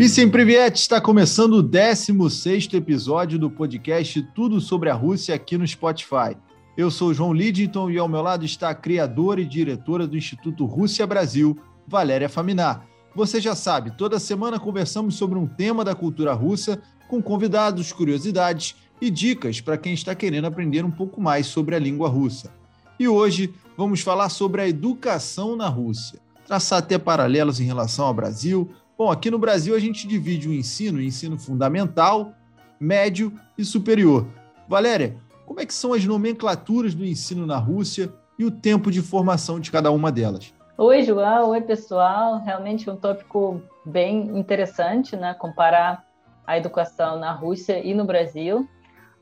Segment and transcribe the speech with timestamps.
[0.00, 5.68] Vicem Priviet está começando o 16 episódio do podcast Tudo sobre a Rússia aqui no
[5.68, 6.34] Spotify.
[6.74, 10.64] Eu sou João Lidington e ao meu lado está a criadora e diretora do Instituto
[10.64, 11.54] Rússia Brasil,
[11.86, 12.86] Valéria Faminar.
[13.14, 18.76] Você já sabe, toda semana conversamos sobre um tema da cultura russa com convidados, curiosidades
[19.02, 22.50] e dicas para quem está querendo aprender um pouco mais sobre a língua russa.
[22.98, 28.14] E hoje vamos falar sobre a educação na Rússia, traçar até paralelos em relação ao
[28.14, 28.70] Brasil.
[29.00, 32.34] Bom, aqui no Brasil a gente divide o ensino ensino fundamental,
[32.78, 34.26] médio e superior.
[34.68, 39.00] Valéria, como é que são as nomenclaturas do ensino na Rússia e o tempo de
[39.00, 40.52] formação de cada uma delas?
[40.76, 41.48] Oi, João.
[41.48, 42.42] Oi, pessoal.
[42.44, 45.32] Realmente um tópico bem interessante, né?
[45.32, 46.04] Comparar
[46.46, 48.68] a educação na Rússia e no Brasil.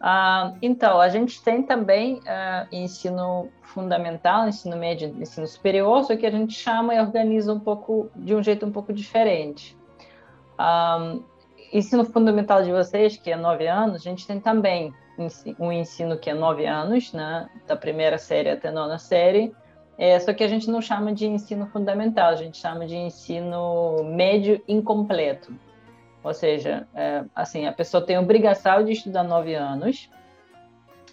[0.00, 6.26] Ah, então, a gente tem também ah, ensino fundamental, ensino médio, ensino superior, só que
[6.26, 9.76] a gente chama e organiza um pouco de um jeito um pouco diferente.
[10.56, 11.16] Ah,
[11.72, 14.92] ensino fundamental de vocês, que é nove anos, a gente tem também
[15.58, 19.52] um ensino que é nove anos, né, da primeira série até nona série,
[19.98, 24.04] é, só que a gente não chama de ensino fundamental, a gente chama de ensino
[24.04, 25.52] médio incompleto.
[26.28, 30.10] Ou seja, é, assim, a pessoa tem obrigação de estudar nove anos,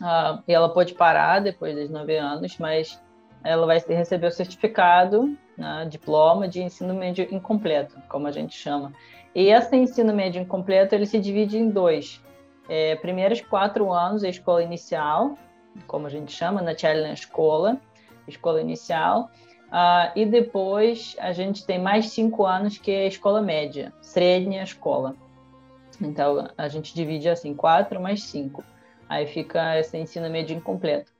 [0.02, 3.02] uh, e ela pode parar depois dos nove anos, mas
[3.42, 8.92] ela vai receber o certificado, né, diploma de ensino médio incompleto, como a gente chama.
[9.34, 12.22] E esse ensino médio incompleto ele se divide em dois.
[12.68, 15.38] É, primeiros quatro anos a escola inicial,
[15.88, 17.80] como a gente chama, na na escola,
[18.28, 19.30] escola inicial,
[19.76, 24.64] uh, e depois a gente tem mais cinco anos que é a escola média, srednia
[24.64, 25.14] escola.
[26.02, 28.64] Então a gente divide assim, quatro mais cinco.
[29.10, 31.12] Aí fica esse ensino médio incompleto.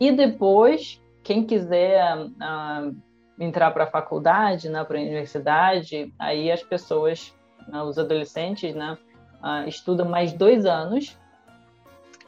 [0.00, 2.96] E depois, quem quiser uh,
[3.38, 7.34] entrar para a faculdade, né, para a universidade, aí as pessoas,
[7.68, 8.96] né, os adolescentes, né,
[9.42, 11.16] uh, estuda mais dois anos,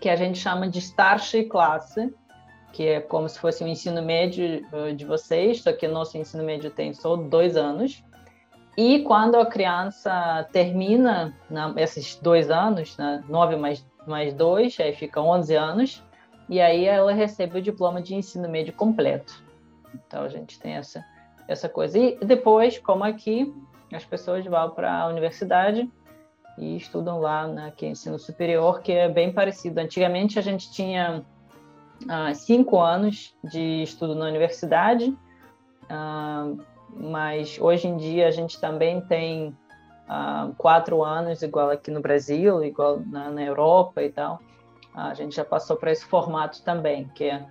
[0.00, 2.12] que a gente chama de starship classe,
[2.72, 6.16] que é como se fosse o um ensino médio uh, de vocês, só que nosso
[6.16, 8.02] ensino médio tem só dois anos.
[8.76, 11.36] E quando a criança termina
[11.76, 16.02] esses dois anos, né, nove mais, mais dois, aí fica 11 anos,
[16.48, 19.44] e aí ela recebe o diploma de ensino médio completo.
[19.94, 21.04] Então a gente tem essa,
[21.46, 21.98] essa coisa.
[21.98, 23.52] E depois, como aqui,
[23.92, 25.90] as pessoas vão para a universidade
[26.56, 29.80] e estudam lá, né, que é ensino superior, que é bem parecido.
[29.80, 31.24] Antigamente a gente tinha
[32.08, 35.16] ah, cinco anos de estudo na universidade,
[35.88, 36.52] ah,
[36.94, 39.56] mas hoje em dia a gente também tem
[40.08, 44.40] ah, quatro anos, igual aqui no Brasil, igual na, na Europa e tal.
[44.94, 47.46] a gente já passou para esse formato também, que é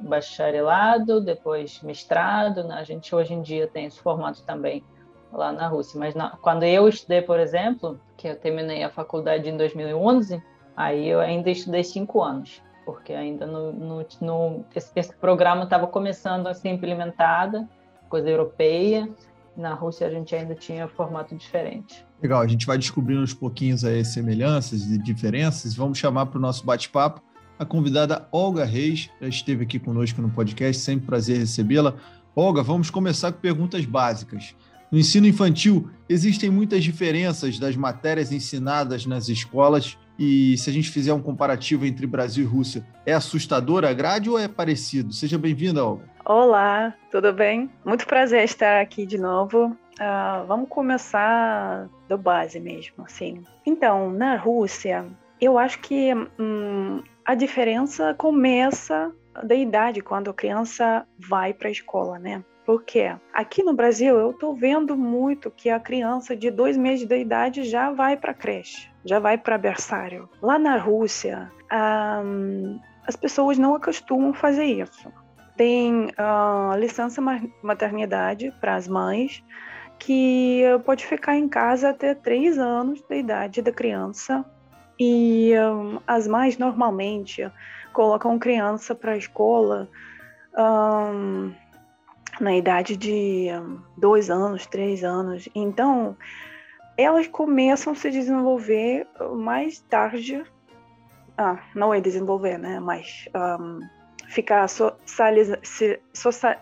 [0.00, 2.64] bacharelado, depois mestrado.
[2.64, 2.76] Né?
[2.76, 4.84] A gente hoje em dia tem esse formato também
[5.32, 5.98] lá na Rússia.
[5.98, 10.42] Mas na, quando eu estudei, por exemplo, que eu terminei a faculdade em 2011,
[10.76, 15.86] aí eu ainda estudei cinco anos, porque ainda no, no, no esse, esse, programa estava
[15.86, 17.68] começando a ser implementada,
[18.08, 19.08] coisa europeia.
[19.56, 22.04] Na Rússia a gente ainda tinha formato diferente.
[22.22, 25.74] Legal, a gente vai descobrindo aos pouquinhos aí semelhanças e diferenças.
[25.74, 27.20] Vamos chamar para o nosso bate-papo
[27.60, 31.94] a convidada Olga Reis, já esteve aqui conosco no podcast, sempre prazer recebê-la.
[32.34, 34.56] Olga, vamos começar com perguntas básicas.
[34.90, 40.90] No ensino infantil, existem muitas diferenças das matérias ensinadas nas escolas e se a gente
[40.90, 45.14] fizer um comparativo entre Brasil e Rússia, é assustadora a grade ou é parecido?
[45.14, 46.04] Seja bem-vinda, Olga.
[46.26, 47.70] Olá, tudo bem?
[47.86, 49.68] Muito prazer estar aqui de novo.
[49.98, 53.42] Uh, vamos começar do base mesmo, assim.
[53.64, 55.06] Então, na Rússia,
[55.40, 59.10] eu acho que hum, a diferença começa
[59.42, 62.44] da idade, quando a criança vai para a escola, né?
[62.66, 67.18] Porque aqui no Brasil eu estou vendo muito que a criança de dois meses de
[67.18, 70.28] idade já vai para creche, já vai para berçário.
[70.42, 71.50] Lá na Rússia,
[72.24, 75.12] um, as pessoas não acostumam fazer isso.
[75.56, 77.20] Tem uh, licença
[77.62, 79.44] maternidade para as mães,
[79.98, 84.44] que pode ficar em casa até três anos da idade da criança.
[84.98, 87.50] E um, as mães normalmente
[87.92, 89.88] colocam criança para a escola
[90.56, 91.52] um,
[92.40, 93.48] na idade de
[93.96, 95.48] dois anos, três anos.
[95.54, 96.16] Então,
[97.02, 99.06] elas começam a se desenvolver
[99.36, 100.42] mais tarde.
[101.36, 102.80] Ah, não é desenvolver, né?
[102.80, 103.80] Mas um,
[104.28, 105.58] ficar socializa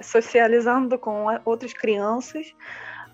[0.00, 2.54] socializando com outras crianças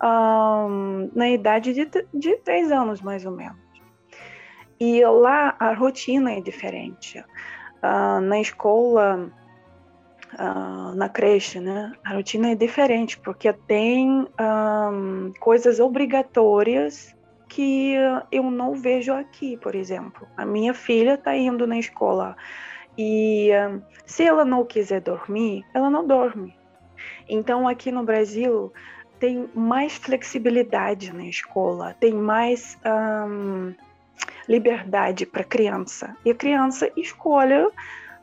[0.03, 3.59] um, na idade de, de três anos, mais ou menos.
[4.79, 7.25] E lá a rotina é diferente.
[7.83, 9.31] Uh, na escola
[10.39, 11.93] uh, na creche, né?
[12.05, 17.14] A rotina é diferente, porque tem um, coisas obrigatórias
[17.55, 17.95] que
[18.33, 20.27] eu não vejo aqui, por exemplo.
[20.37, 22.37] A minha filha está indo na escola
[22.99, 23.51] e
[24.05, 26.53] se ela não quiser dormir, ela não dorme.
[27.29, 28.73] Então, aqui no Brasil,
[29.21, 33.73] tem mais flexibilidade na escola, tem mais um,
[34.49, 36.17] liberdade para a criança.
[36.25, 37.71] E a criança escolhe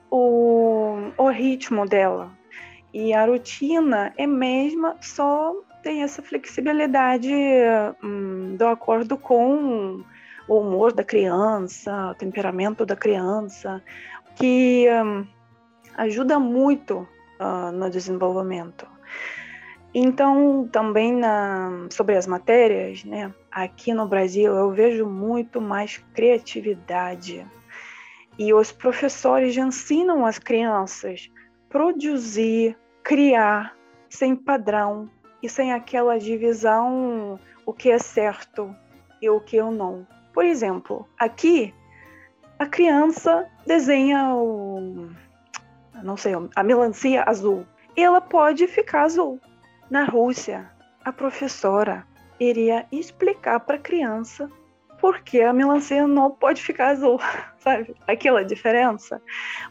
[0.09, 2.29] o, o ritmo dela.
[2.93, 7.33] E a rotina é mesma, só tem essa flexibilidade
[8.03, 10.03] hum, do acordo com
[10.47, 13.81] o humor da criança, o temperamento da criança,
[14.35, 15.25] que hum,
[15.97, 17.07] ajuda muito
[17.39, 18.87] uh, no desenvolvimento.
[19.93, 27.45] Então, também na, sobre as matérias, né, aqui no Brasil eu vejo muito mais criatividade.
[28.39, 31.29] E os professores ensinam as crianças
[31.67, 33.75] produzir, criar
[34.09, 35.09] sem padrão
[35.41, 38.75] e sem aquela divisão o que é certo
[39.21, 40.05] e o que é não.
[40.33, 41.73] Por exemplo, aqui
[42.59, 45.09] a criança desenha o
[46.03, 47.65] não sei, a melancia azul.
[47.95, 49.39] Ela pode ficar azul.
[49.89, 50.69] Na Rússia,
[51.03, 52.05] a professora
[52.39, 54.49] iria explicar para a criança
[54.99, 57.19] por que a melancia não pode ficar azul,
[57.59, 57.95] sabe?
[58.07, 59.21] Aquela diferença.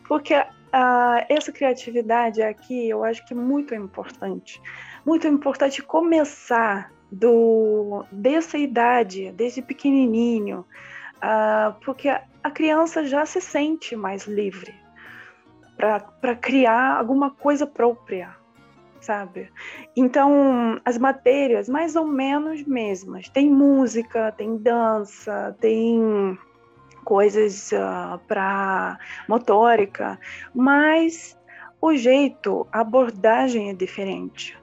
[0.06, 4.60] Porque uh, essa criatividade aqui eu acho que é muito importante.
[5.04, 10.64] Muito importante começar do, dessa idade, desde pequenininho,
[11.16, 14.74] uh, porque a criança já se sente mais livre
[15.76, 18.36] para criar alguma coisa própria,
[19.00, 19.50] sabe?
[19.96, 23.30] Então, as matérias mais ou menos mesmas.
[23.30, 26.38] Tem música, tem dança, tem
[27.02, 30.20] coisas uh, ah, para motórica,
[30.54, 31.36] mas
[31.80, 34.59] o jeito, a abordagem é diferente,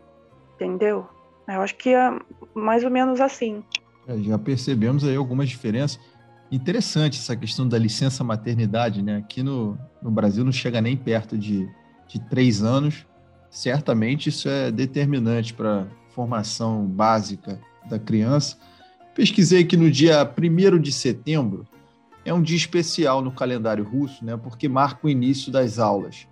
[0.58, 1.08] entendeu?
[1.48, 2.20] Eu acho que é
[2.54, 3.64] mais ou menos assim.
[4.08, 6.00] É, já percebemos aí algumas diferenças.
[6.52, 9.18] Interessante essa questão da licença maternidade, né?
[9.18, 11.70] Aqui no, no Brasil não chega nem perto de,
[12.08, 13.06] de três anos.
[13.50, 17.60] Certamente isso é determinante para a formação básica
[17.90, 18.58] da criança.
[19.14, 21.66] Pesquisei que no dia 1 de setembro
[22.26, 24.38] é um dia especial no calendário russo, né?
[24.38, 26.28] Porque marca o início das aulas.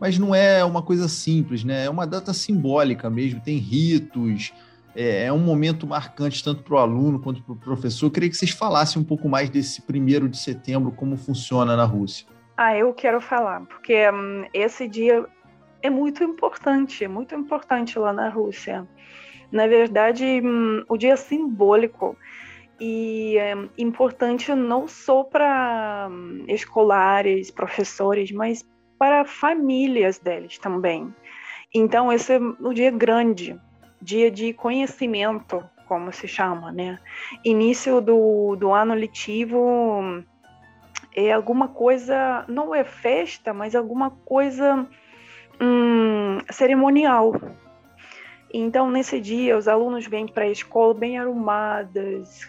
[0.00, 1.84] Mas não é uma coisa simples, né?
[1.84, 4.52] É uma data simbólica mesmo, tem ritos,
[4.96, 8.06] é, é um momento marcante tanto para o aluno quanto para o professor.
[8.06, 11.84] Eu queria que vocês falassem um pouco mais desse primeiro de setembro, como funciona na
[11.84, 12.26] Rússia.
[12.56, 15.24] Ah, eu quero falar, porque hum, esse dia
[15.82, 18.86] é muito importante, muito importante lá na Rússia.
[19.52, 22.16] Na verdade, hum, o dia é simbólico
[22.78, 28.64] e é importante não só para hum, escolares, professores, mas
[29.00, 31.14] para famílias deles também.
[31.74, 33.58] Então, esse é um dia grande
[34.00, 36.98] dia de conhecimento, como se chama, né?
[37.44, 40.22] Início do, do ano letivo
[41.14, 44.86] é alguma coisa, não é festa, mas alguma coisa
[45.60, 47.34] hum, cerimonial.
[48.52, 52.48] Então, nesse dia, os alunos vêm para a escola bem arrumadas,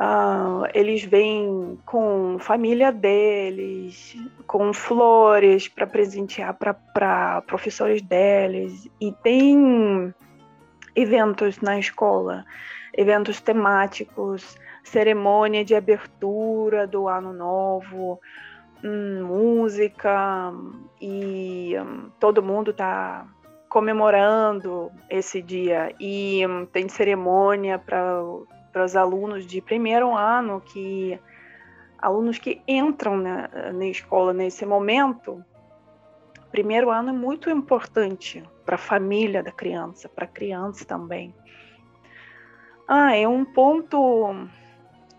[0.00, 4.16] uh, eles vêm com família deles,
[4.46, 10.14] com flores para presentear para professores deles, e tem
[10.94, 12.44] eventos na escola,
[12.96, 18.20] eventos temáticos, cerimônia de abertura do ano novo,
[18.82, 20.52] hum, música
[21.00, 23.26] e hum, todo mundo está
[23.68, 25.94] comemorando esse dia.
[26.00, 28.22] E hum, tem cerimônia para
[28.84, 31.18] os alunos de primeiro ano que
[31.98, 35.44] alunos que entram na, na escola nesse momento
[36.50, 41.34] primeiro ano é muito importante para a família da criança, para a criança também.
[42.88, 44.48] Ah, é um ponto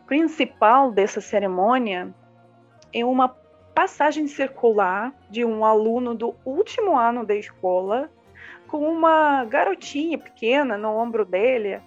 [0.05, 2.13] principal dessa cerimônia
[2.93, 3.29] é uma
[3.75, 8.09] passagem circular de um aluno do último ano da escola
[8.67, 11.81] com uma garotinha pequena no ombro dele,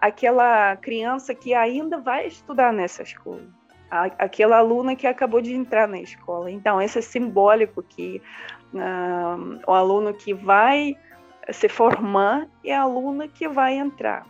[0.00, 3.42] aquela criança que ainda vai estudar nessa escola,
[3.90, 6.50] aquela aluna que acabou de entrar na escola.
[6.50, 8.22] Então, esse é simbólico que
[8.72, 10.96] uh, o aluno que vai
[11.50, 14.26] se formar e a aluna que vai entrar.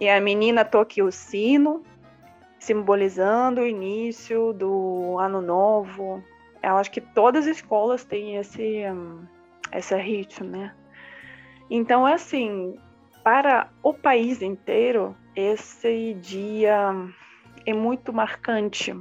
[0.00, 1.82] E a menina toca o sino,
[2.58, 6.22] simbolizando o início do ano novo.
[6.62, 8.82] Eu acho que todas as escolas têm esse,
[9.72, 10.74] esse ritmo, né?
[11.70, 12.76] Então, é assim,
[13.24, 16.94] para o país inteiro, esse dia
[17.64, 18.94] é muito marcante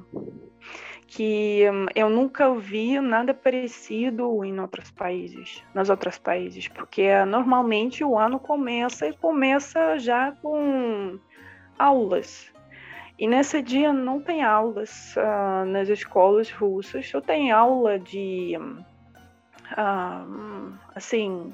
[1.06, 8.03] que hum, eu nunca vi nada parecido em outros países, nos outros países, porque normalmente
[8.03, 11.20] o ano começa e começa já com
[11.77, 12.51] aulas.
[13.20, 18.58] E nesse dia não tem aulas uh, nas escolas russas, só tem aula de,
[19.77, 21.53] uh, assim,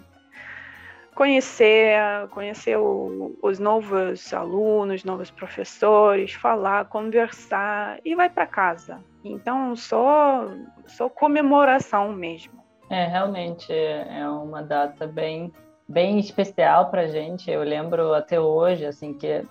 [1.19, 1.99] conhecer,
[2.31, 9.03] conhecer o, os novos alunos, novos professores, falar, conversar e vai para casa.
[9.21, 10.47] Então, só,
[10.85, 12.63] só comemoração mesmo.
[12.89, 15.51] É, realmente é uma data bem,
[15.89, 17.51] bem especial para gente.
[17.51, 19.43] Eu lembro até hoje, assim, que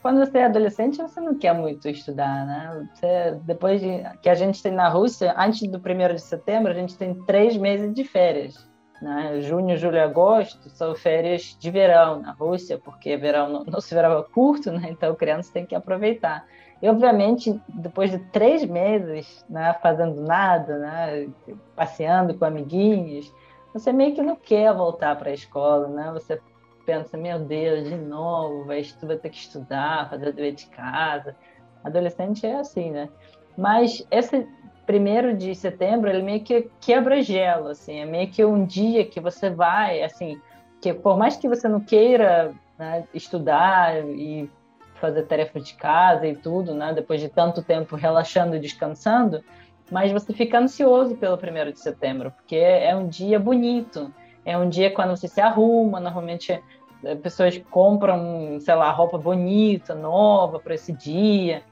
[0.00, 2.88] quando você é adolescente, você não quer muito estudar, né?
[2.94, 6.74] Você, depois de, que a gente tem na Rússia, antes do primeiro de setembro, a
[6.74, 8.66] gente tem três meses de férias.
[9.00, 9.40] Né?
[9.40, 14.24] Junho, julho agosto são férias de verão na Rússia, porque verão não, não se verão
[14.32, 14.88] curto, né?
[14.90, 16.46] então crianças têm que aproveitar.
[16.80, 21.28] E, obviamente, depois de três meses né, fazendo nada, né,
[21.74, 23.32] passeando com amiguinhos,
[23.72, 26.10] você meio que não quer voltar para a escola, né?
[26.12, 26.40] Você
[26.86, 31.36] pensa, meu Deus, de novo, vai, vai ter que estudar, fazer dever de casa.
[31.84, 33.08] Adolescente é assim, né?
[33.56, 34.46] Mas esse
[34.86, 39.20] primeiro de setembro, ele meio que quebra gelo, assim, é meio que um dia que
[39.20, 40.40] você vai, assim,
[40.80, 44.48] que por mais que você não queira né, estudar e
[44.94, 49.42] fazer tarefa de casa e tudo, né, depois de tanto tempo relaxando e descansando,
[49.90, 54.12] mas você fica ansioso pelo primeiro de setembro, porque é um dia bonito,
[54.44, 56.60] é um dia quando você se arruma, normalmente
[57.04, 61.62] eh, pessoas compram, sei lá, roupa bonita, nova para esse dia,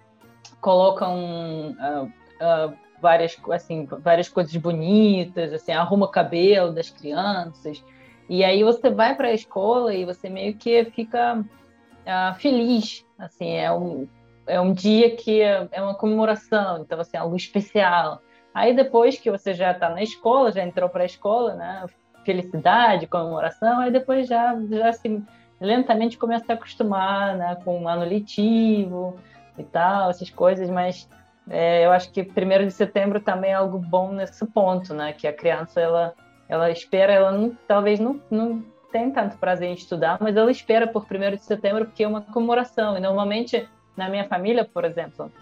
[0.60, 7.84] colocam uh, uh, várias, assim, várias coisas bonitas, assim, arruma cabelo das crianças.
[8.30, 13.56] E aí você vai para a escola e você meio que fica uh, feliz, assim,
[13.56, 14.08] é um,
[14.46, 18.22] é um dia que é, é uma comemoração, então assim, é algo especial.
[18.54, 21.84] Aí depois que você já está na escola, já entrou para a escola, né,
[22.24, 25.22] felicidade, comemoração, aí depois já já assim,
[25.60, 29.18] lentamente começa a se acostumar, né, com o ano letivo
[29.58, 31.06] e tal, essas coisas, mas
[31.48, 35.12] é, eu acho que primeiro de setembro também é algo bom nesse ponto, né?
[35.12, 36.14] Que a criança ela
[36.48, 40.86] ela espera, ela não, talvez não, não tem tanto prazer em estudar, mas ela espera
[40.86, 42.96] por primeiro de setembro porque é uma comemoração.
[42.96, 45.32] E normalmente na minha família, por exemplo,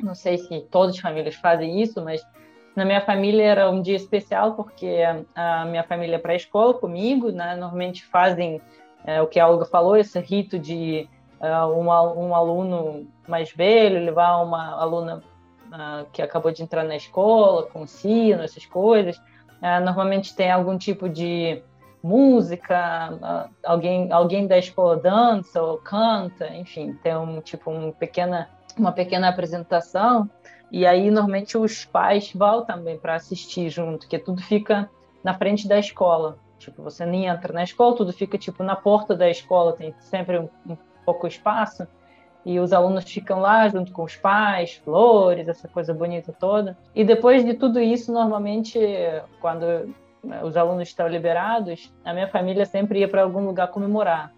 [0.00, 2.24] não sei se todas as famílias fazem isso, mas
[2.74, 5.02] na minha família era um dia especial porque
[5.34, 7.54] a minha família é para a escola comigo, né?
[7.56, 8.60] Normalmente fazem
[9.04, 11.08] é, o que a Olga falou, esse rito de
[11.40, 15.22] uh, um, um aluno mais velho levar uma aluna
[15.74, 19.16] uh, que acabou de entrar na escola, com sino, essas coisas.
[19.16, 21.62] Uh, normalmente tem algum tipo de
[22.02, 28.92] música, alguém, alguém da escola dança ou canta, enfim, tem um tipo um pequena, uma
[28.92, 30.28] pequena apresentação.
[30.70, 34.90] E aí, normalmente, os pais vão também para assistir junto, que tudo fica
[35.22, 36.36] na frente da escola.
[36.58, 40.38] Tipo, você nem entra na escola, tudo fica tipo na porta da escola, tem sempre
[40.38, 40.76] um, um
[41.06, 41.86] pouco espaço
[42.44, 46.76] e os alunos ficam lá junto com os pais, flores, essa coisa bonita toda.
[46.94, 48.78] E depois de tudo isso, normalmente,
[49.40, 54.30] quando né, os alunos estão liberados, a minha família sempre ia para algum lugar comemorar.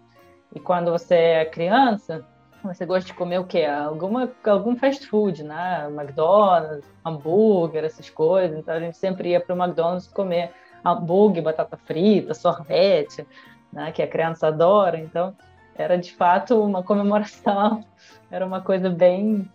[0.55, 2.25] E quando você é criança,
[2.63, 3.65] você gosta de comer o quê?
[3.65, 5.87] Alguma, algum fast food, né?
[5.89, 8.57] McDonald's, hambúrguer, essas coisas.
[8.57, 10.51] Então a gente sempre ia para o McDonald's comer
[10.83, 13.25] hambúrguer, batata frita, sorvete,
[13.71, 13.91] né?
[13.91, 14.97] Que a criança adora.
[14.97, 15.35] Então
[15.77, 17.83] era de fato uma comemoração,
[18.31, 19.49] era uma coisa bem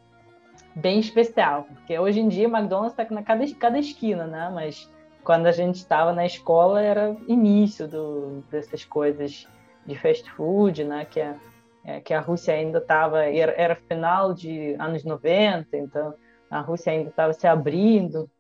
[0.75, 4.50] bem especial, porque hoje em dia McDonald's está na cada, cada esquina, né?
[4.55, 4.91] Mas
[5.23, 9.47] quando a gente estava na escola era início do, dessas coisas
[9.87, 11.05] de fast food, né?
[11.05, 11.37] Que, é,
[11.85, 16.14] é que a Rússia ainda estava, era, era final de anos 90, então
[16.50, 18.31] a Rússia ainda estava se abrindo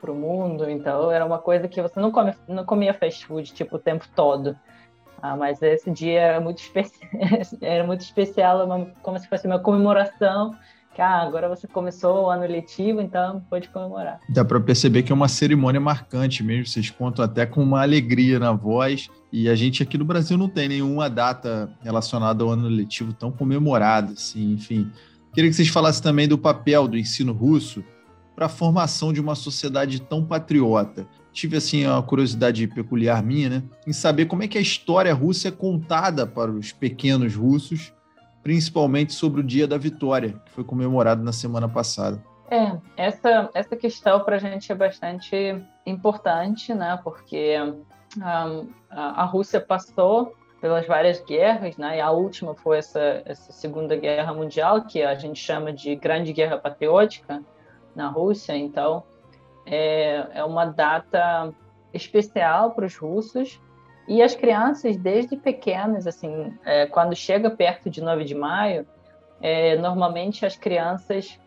[0.00, 3.52] para o mundo, então era uma coisa que você não, come, não comia fast food
[3.52, 4.58] tipo o tempo todo.
[5.22, 6.90] Ah, mas esse dia era muito, espe...
[7.60, 8.66] era muito especial,
[9.02, 10.54] como se fosse uma comemoração.
[10.94, 14.18] Que ah, agora você começou o ano letivo, então pode comemorar.
[14.28, 16.66] Dá para perceber que é uma cerimônia marcante mesmo.
[16.66, 19.08] Vocês contam até com uma alegria na voz.
[19.32, 23.30] E a gente aqui no Brasil não tem nenhuma data relacionada ao ano letivo tão
[23.30, 24.90] comemorada, assim, enfim.
[25.32, 27.84] Queria que vocês falassem também do papel do ensino russo
[28.34, 33.62] para a formação de uma sociedade tão patriota tive assim uma curiosidade peculiar minha, né,
[33.86, 37.92] em saber como é que a história russa é contada para os pequenos russos,
[38.42, 42.22] principalmente sobre o Dia da Vitória, que foi comemorado na semana passada.
[42.50, 45.36] É, essa essa questão para a gente é bastante
[45.86, 47.56] importante, né, porque
[48.20, 51.96] a, a Rússia passou pelas várias guerras, né?
[51.96, 56.32] E a última foi essa, essa Segunda Guerra Mundial, que a gente chama de Grande
[56.32, 57.42] Guerra Patriótica
[57.94, 58.54] na Rússia.
[58.54, 59.02] Então,
[59.70, 61.52] é, é uma data
[61.94, 63.60] especial para os russos
[64.08, 68.84] e as crianças desde pequenas, assim, é, quando chega perto de 9 de maio,
[69.40, 71.38] é, normalmente as crianças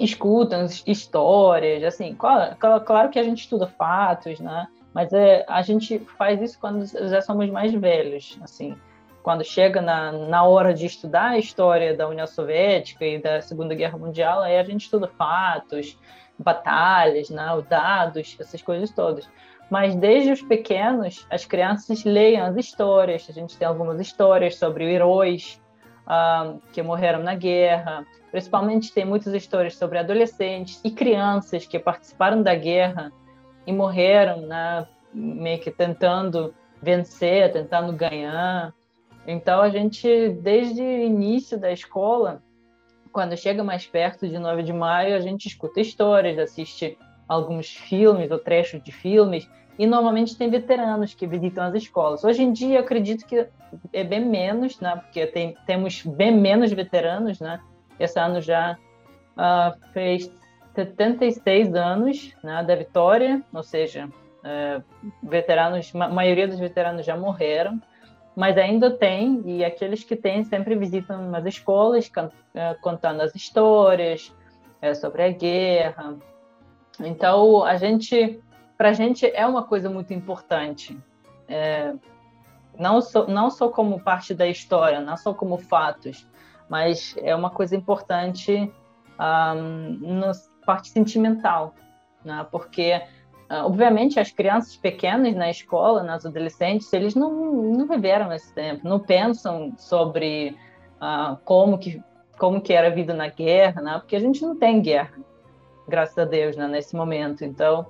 [0.00, 4.66] escutam histórias, assim, claro, claro que a gente estuda fatos, né?
[4.92, 8.74] Mas é, a gente faz isso quando já somos mais velhos, assim,
[9.22, 13.74] quando chega na, na hora de estudar a história da União Soviética e da Segunda
[13.74, 15.98] Guerra Mundial, aí a gente estuda fatos,
[16.38, 19.28] batalhas, né, dados, essas coisas todas.
[19.70, 23.26] Mas desde os pequenos, as crianças leem as histórias.
[23.28, 25.60] A gente tem algumas histórias sobre heróis
[26.06, 28.06] uh, que morreram na guerra.
[28.30, 33.12] Principalmente tem muitas histórias sobre adolescentes e crianças que participaram da guerra
[33.66, 38.72] e morreram, né, meio que tentando vencer, tentando ganhar.
[39.26, 42.40] Então a gente, desde o início da escola,
[43.16, 48.30] quando chega mais perto de 9 de maio, a gente escuta histórias, assiste alguns filmes
[48.30, 52.22] ou trechos de filmes, e normalmente tem veteranos que visitam as escolas.
[52.24, 53.48] Hoje em dia, acredito que
[53.90, 54.96] é bem menos, né?
[54.96, 57.58] Porque tem, temos bem menos veteranos, né?
[57.98, 58.76] Esse ano já
[59.32, 60.30] uh, fez
[60.74, 64.84] 76 anos né, da vitória, ou seja, uh,
[65.22, 67.80] veteranos, a maioria dos veteranos já morreram,
[68.36, 74.30] mas ainda tem, e aqueles que têm sempre visitam as escolas, uh, contando as histórias
[74.82, 76.16] uh, sobre a guerra.
[77.00, 78.38] Então, a gente,
[78.76, 80.98] para a gente é uma coisa muito importante.
[81.48, 81.94] É,
[82.78, 86.28] não, só, não só como parte da história, não só como fatos,
[86.68, 88.70] mas é uma coisa importante
[89.18, 90.32] um, na
[90.66, 91.74] parte sentimental,
[92.22, 92.46] né?
[92.50, 93.00] porque
[93.48, 98.98] obviamente, as crianças pequenas na escola, nas adolescentes, eles não, não viveram esse tempo, não
[98.98, 100.56] pensam sobre
[101.00, 102.02] uh, como, que,
[102.38, 103.98] como que era a vida na guerra, né?
[103.98, 105.14] porque a gente não tem guerra,
[105.86, 106.66] graças a Deus, né?
[106.66, 107.44] nesse momento.
[107.44, 107.86] Então,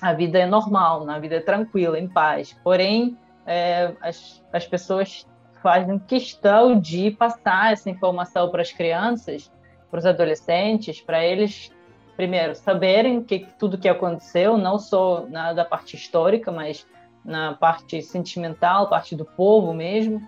[0.00, 1.14] a vida é normal, né?
[1.14, 2.56] a vida é tranquila, em paz.
[2.62, 5.26] Porém, é, as, as pessoas
[5.62, 9.50] fazem questão de passar essa informação para as crianças,
[9.90, 11.72] para os adolescentes, para eles
[12.20, 16.86] primeiro, saberem que, tudo que aconteceu, não só na da parte histórica, mas
[17.24, 20.20] na parte sentimental, parte do povo mesmo,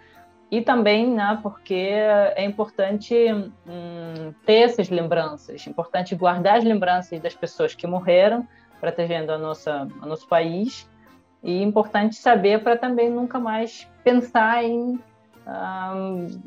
[0.50, 3.14] e também né, porque é importante
[3.66, 8.48] hum, ter essas lembranças, importante guardar as lembranças das pessoas que morreram,
[8.80, 10.88] protegendo a nossa, o nosso país,
[11.42, 14.98] e importante saber para também nunca mais pensar em
[15.46, 16.40] hum,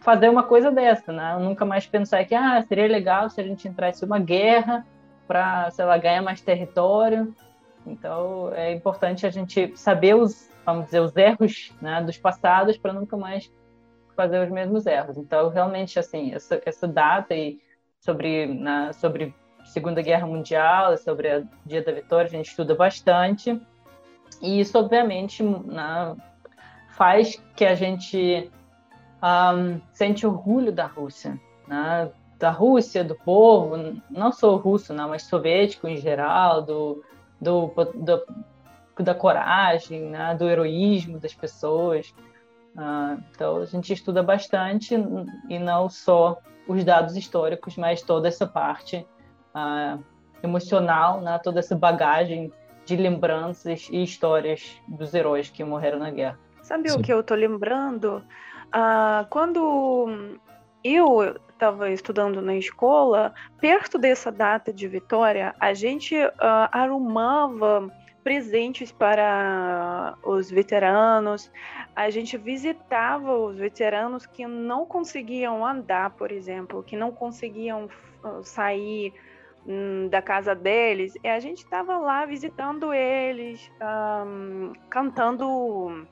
[0.00, 1.36] fazer uma coisa dessa, né?
[1.38, 4.86] Nunca mais pensar que ah, seria legal se a gente entrasse uma guerra
[5.26, 7.34] para, sei lá, ganhar mais território.
[7.86, 12.92] Então, é importante a gente saber os, vamos dizer, os erros né, dos passados para
[12.92, 13.50] nunca mais
[14.16, 15.16] fazer os mesmos erros.
[15.16, 17.60] Então, realmente, assim, essa, essa data e
[18.00, 19.34] sobre, na, sobre
[19.64, 23.60] Segunda Guerra Mundial, sobre o Dia da Vitória, a gente estuda bastante.
[24.40, 26.16] E isso, obviamente, né,
[26.88, 28.50] faz que a gente
[29.22, 32.10] um, sente orgulho da Rússia, né?
[32.38, 33.76] da Rússia, do povo,
[34.10, 37.04] não só russo, não, mas soviético em geral, do,
[37.38, 38.22] do, do
[39.02, 40.34] da coragem, né?
[40.34, 42.14] do heroísmo das pessoas.
[42.74, 44.94] Uh, então a gente estuda bastante
[45.48, 49.06] e não só os dados históricos, mas toda essa parte
[49.54, 50.02] uh,
[50.42, 51.38] emocional, né?
[51.42, 52.52] toda essa bagagem
[52.84, 56.38] de lembranças e histórias dos heróis que morreram na guerra.
[56.62, 56.98] Sabe Sim.
[56.98, 58.22] o que eu estou lembrando?
[58.72, 60.38] Ah, quando
[60.84, 66.30] eu estava estudando na escola, perto dessa data de vitória, a gente uh,
[66.72, 67.90] arrumava
[68.22, 71.50] presentes para os veteranos,
[71.94, 77.88] a gente visitava os veteranos que não conseguiam andar, por exemplo, que não conseguiam
[78.42, 79.12] sair
[79.66, 83.70] hum, da casa deles, e a gente estava lá visitando eles,
[84.26, 86.06] um, cantando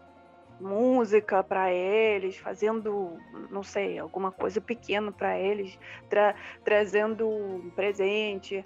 [0.60, 3.18] música para eles, fazendo,
[3.50, 8.64] não sei, alguma coisa pequena para eles, tra trazendo um presente.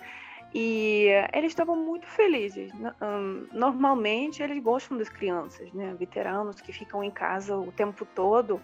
[0.55, 2.71] E eles estavam muito felizes.
[3.53, 5.95] Normalmente eles gostam das crianças, né?
[5.99, 8.61] Veteranos que ficam em casa o tempo todo,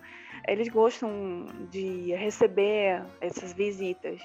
[0.47, 4.21] eles gostam de receber essas visitas.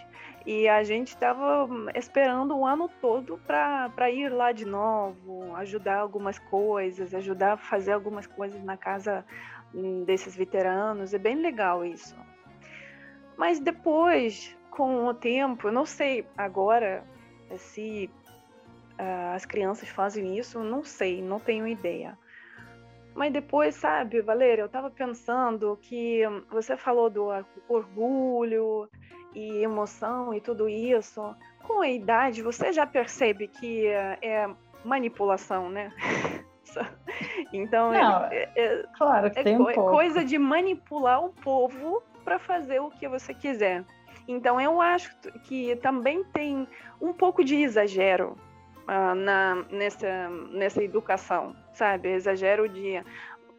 [0.45, 6.37] E a gente estava esperando o ano todo para ir lá de novo, ajudar algumas
[6.37, 9.25] coisas, ajudar a fazer algumas coisas na casa
[9.73, 11.13] hum, desses veteranos.
[11.13, 12.13] É bem legal isso.
[13.37, 17.05] Mas depois, com o tempo, eu não sei agora
[17.57, 18.09] se
[18.99, 22.17] uh, as crianças fazem isso, não sei, não tenho ideia.
[23.15, 27.27] Mas depois, sabe, Valéria, eu estava pensando que você falou do
[27.69, 28.89] orgulho
[29.35, 31.21] e emoção e tudo isso.
[31.63, 34.49] Com a idade, você já percebe que é
[34.83, 35.91] manipulação, né?
[37.53, 39.91] Então, Não, é, é, claro que é tem um pouco.
[39.91, 43.83] coisa de manipular o povo para fazer o que você quiser.
[44.27, 46.67] Então, eu acho que também tem
[47.01, 48.37] um pouco de exagero
[48.87, 52.09] uh, na, nessa, nessa educação, sabe?
[52.09, 53.03] Exagero de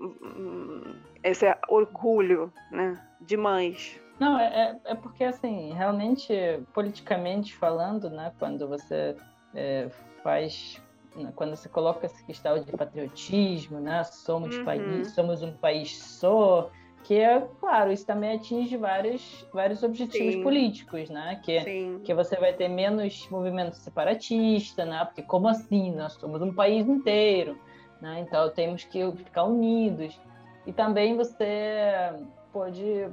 [0.00, 4.00] um, esse orgulho né, demais.
[4.18, 4.44] Não, é,
[4.84, 6.32] é, é porque, assim, realmente,
[6.72, 9.16] politicamente falando, né, quando você
[9.54, 9.88] é,
[10.22, 10.80] faz
[11.16, 14.02] né, quando você coloca essa questão de patriotismo, né?
[14.04, 14.64] Somos uhum.
[14.64, 16.70] país, somos um país só,
[17.04, 20.42] que é claro, isso também atinge vários, vários objetivos Sim.
[20.42, 21.38] políticos, né?
[21.44, 22.00] Que, Sim.
[22.02, 25.04] que você vai ter menos movimento separatista, né?
[25.04, 25.92] Porque como assim?
[25.92, 27.58] Nós somos um país inteiro,
[28.00, 28.20] né?
[28.20, 30.18] Então temos que ficar unidos.
[30.66, 32.10] E também você
[32.50, 33.06] pode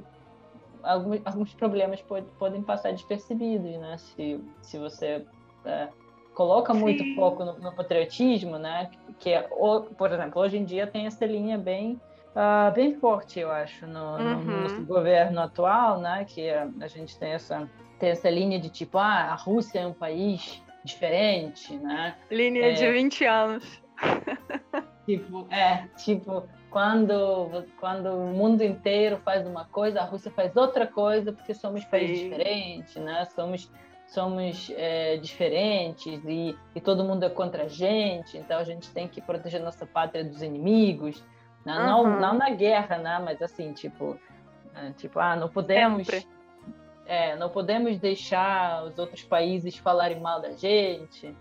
[0.82, 3.98] alguns, alguns problemas pode, podem passar despercebidos, né?
[3.98, 5.22] Se, se você
[5.66, 5.88] é,
[6.34, 7.14] coloca muito Sim.
[7.14, 8.90] foco no, no, patriotismo, né?
[9.18, 12.00] Que é, por exemplo, hoje em dia tem essa linha bem
[12.34, 14.78] uh, bem forte, eu acho, no, uhum.
[14.78, 16.24] no, governo atual, né?
[16.26, 17.68] Que a, gente tem essa
[17.98, 22.16] tem essa linha de tipo, ah, a Rússia é um país diferente, né?
[22.30, 23.82] Linha é, de 20 anos.
[25.06, 30.86] tipo, é, tipo, quando, quando o mundo inteiro faz uma coisa, a Rússia faz outra
[30.86, 33.24] coisa, porque somos países diferentes, né?
[33.26, 33.70] Somos
[34.12, 39.08] somos é, diferentes e, e, todo mundo é contra a gente, então a gente tem
[39.08, 41.24] que proteger nossa pátria dos inimigos,
[41.64, 41.78] né?
[41.78, 41.86] uhum.
[41.86, 43.20] não, não na guerra, né?
[43.24, 44.18] mas assim, tipo,
[44.74, 46.08] é, tipo ah, não podemos...
[47.04, 51.34] É, não podemos deixar os outros países falarem mal da gente.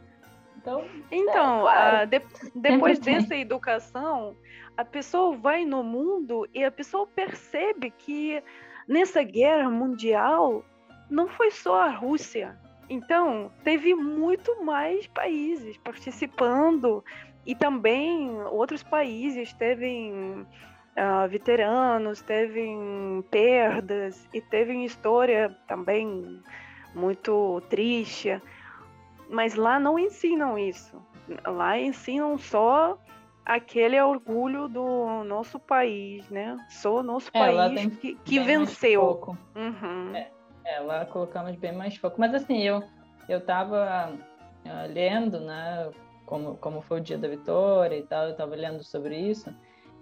[0.57, 2.07] Então, então é, claro.
[2.07, 2.21] de,
[2.55, 4.35] depois dessa educação,
[4.77, 8.43] a pessoa vai no mundo e a pessoa percebe que
[8.87, 10.63] nessa guerra mundial
[11.09, 12.57] não foi só a Rússia.
[12.89, 17.03] Então, teve muito mais países participando
[17.45, 22.69] e também outros países teve uh, veteranos, teve
[23.29, 26.41] perdas e teve história também
[26.93, 28.41] muito triste.
[29.29, 31.01] Mas lá não ensinam isso.
[31.45, 32.97] Lá ensinam só
[33.45, 36.57] aquele orgulho do nosso país, né?
[36.69, 39.35] Só nosso é, país que, que venceu.
[39.55, 40.15] Uhum.
[40.15, 40.29] É.
[40.63, 42.19] É, lá colocamos bem mais foco.
[42.19, 42.83] Mas assim, eu
[43.27, 44.11] eu estava
[44.65, 45.89] uh, lendo, né,
[46.31, 49.53] como, como foi o dia da vitória e tal, eu estava lendo sobre isso,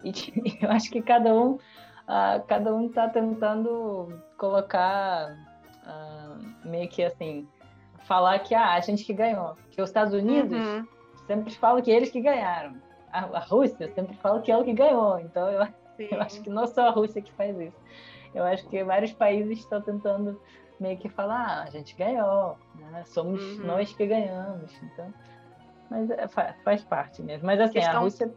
[0.04, 0.12] e
[0.62, 5.36] eu acho que cada um uh, cada um está tentando colocar
[5.88, 7.48] uh, meio que assim,
[8.06, 10.88] falar que ah, a gente que ganhou, que os Estados Unidos uhum.
[11.26, 12.76] sempre falam que eles que ganharam,
[13.12, 16.68] a, a Rússia sempre fala que ela que ganhou, então eu, eu acho que não
[16.68, 17.78] só a Rússia que faz isso.
[18.36, 20.40] Eu acho que vários países estão tentando
[20.80, 23.04] meio que falar, ah, a gente ganhou, né?
[23.08, 23.66] somos uhum.
[23.66, 24.72] nós que ganhamos.
[24.84, 25.12] Então,
[25.90, 27.46] mas é, faz, faz, parte mesmo.
[27.46, 28.34] Mas assim, questão, a Rússia.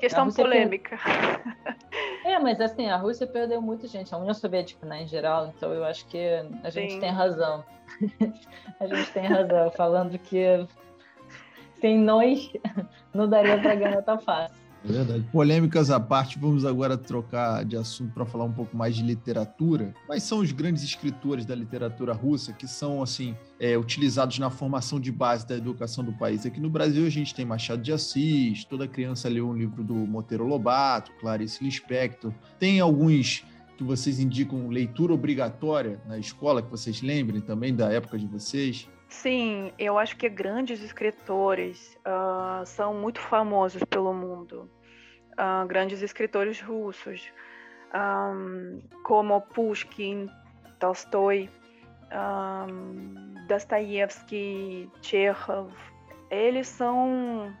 [0.00, 0.98] Questão a Rússia polêmica.
[2.24, 5.74] É, mas assim, a Rússia perdeu muita gente, a União Soviética, né, em geral, então
[5.74, 6.18] eu acho que
[6.62, 7.00] a gente Sim.
[7.00, 7.62] tem razão.
[8.80, 10.66] a gente tem razão, falando que
[11.80, 12.50] sem nós
[13.12, 14.63] não daria para ganhar tão fácil.
[14.84, 15.24] É verdade.
[15.32, 19.94] Polêmicas à parte, vamos agora trocar de assunto para falar um pouco mais de literatura.
[20.06, 25.00] Quais são os grandes escritores da literatura russa que são assim é, utilizados na formação
[25.00, 26.44] de base da educação do país?
[26.44, 29.94] Aqui no Brasil a gente tem Machado de Assis, toda criança leu um livro do
[29.94, 32.32] Monteiro Lobato, Clarice Lispector.
[32.58, 33.44] Tem alguns
[33.76, 38.88] que vocês indicam leitura obrigatória na escola, que vocês lembrem também da época de vocês?
[39.22, 44.70] Sim, eu acho que grandes escritores uh, são muito famosos pelo mundo.
[45.32, 47.32] Uh, grandes escritores russos,
[47.94, 50.28] um, como Pushkin,
[50.78, 51.48] Tolstói,
[52.12, 55.72] um, Dostoiévski, Chekhov.
[56.30, 57.54] Eles são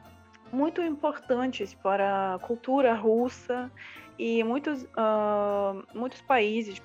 [0.52, 3.70] muito importantes para a cultura russa
[4.18, 6.82] e muitos, uh, muitos países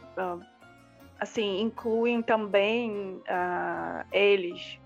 [1.19, 4.79] assim, incluem também uh, eles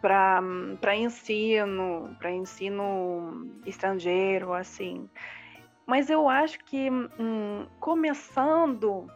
[0.00, 5.08] para ensino, para ensino estrangeiro, assim.
[5.86, 9.06] Mas eu acho que hum, começando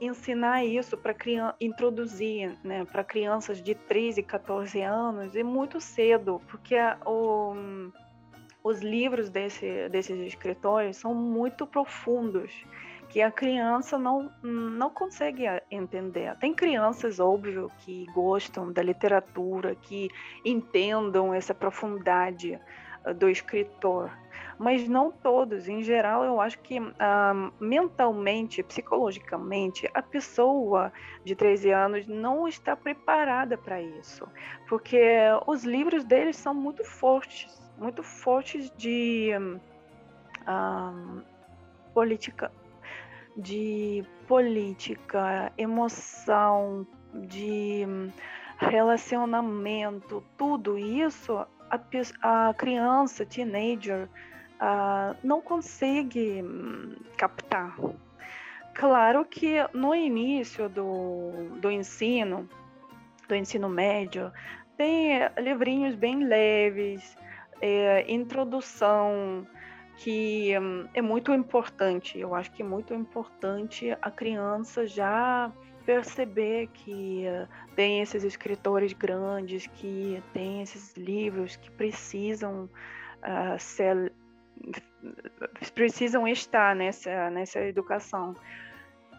[0.00, 1.14] ensinar isso para
[1.60, 6.76] introduzir, né, para crianças de 13 e 14 anos é muito cedo, porque
[7.06, 7.54] o,
[8.62, 12.64] os livros desse, desses escritores são muito profundos
[13.14, 16.36] que a criança não, não consegue entender.
[16.38, 20.10] Tem crianças, óbvio, que gostam da literatura, que
[20.44, 22.58] entendam essa profundidade
[23.04, 24.10] ah, do escritor,
[24.58, 25.68] mas não todos.
[25.68, 30.92] Em geral, eu acho que ah, mentalmente, psicologicamente, a pessoa
[31.24, 34.26] de 13 anos não está preparada para isso,
[34.68, 35.00] porque
[35.46, 39.30] os livros deles são muito fortes, muito fortes de
[40.48, 41.22] um,
[41.94, 42.50] política,
[43.36, 47.86] de política, emoção, de
[48.58, 54.08] relacionamento, tudo isso a, a criança, teenager,
[54.60, 57.76] uh, não consegue hum, captar.
[58.74, 62.48] Claro que no início do, do ensino,
[63.28, 64.32] do ensino médio,
[64.76, 67.16] tem livrinhos bem leves,
[67.60, 69.46] é, introdução,
[69.96, 72.18] que hum, é muito importante.
[72.18, 75.52] Eu acho que é muito importante a criança já
[75.84, 82.64] perceber que uh, tem esses escritores grandes, que tem esses livros que precisam
[83.22, 84.12] uh, ser
[85.74, 88.34] precisam estar nessa nessa educação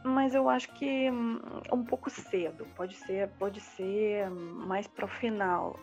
[0.04, 1.40] mas eu acho que um,
[1.72, 5.80] um pouco cedo pode ser pode ser mais para o final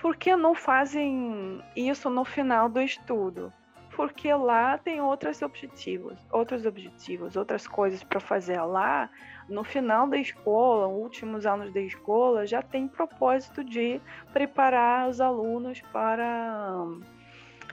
[0.00, 3.52] por que não fazem isso no final do estudo
[3.96, 9.08] porque lá tem outros objetivos, outros objetivos, outras coisas para fazer lá.
[9.48, 13.98] No final da escola, últimos anos da escola, já tem propósito de
[14.34, 16.84] preparar os alunos para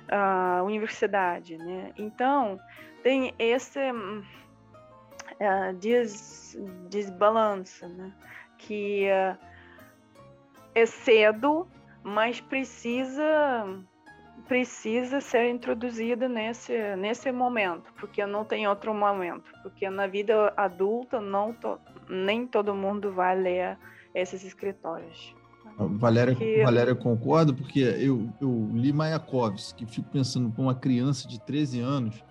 [0.09, 1.91] a universidade, né?
[1.97, 2.57] Então
[3.03, 6.57] tem esse uh, des,
[6.89, 8.13] desbalanço, né?
[8.57, 9.38] Que uh,
[10.73, 11.67] é cedo,
[12.01, 13.83] mas precisa
[14.47, 21.21] precisa ser introduzida nesse, nesse momento, porque não tem outro momento, porque na vida adulta
[21.21, 23.77] não to, nem todo mundo vai ler
[24.13, 25.33] esses escritórios.
[25.77, 26.63] Valéria, porque...
[26.63, 32.23] Valéria concorda, porque eu, eu li Mayakovsky, fico pensando para uma criança de 13 anos,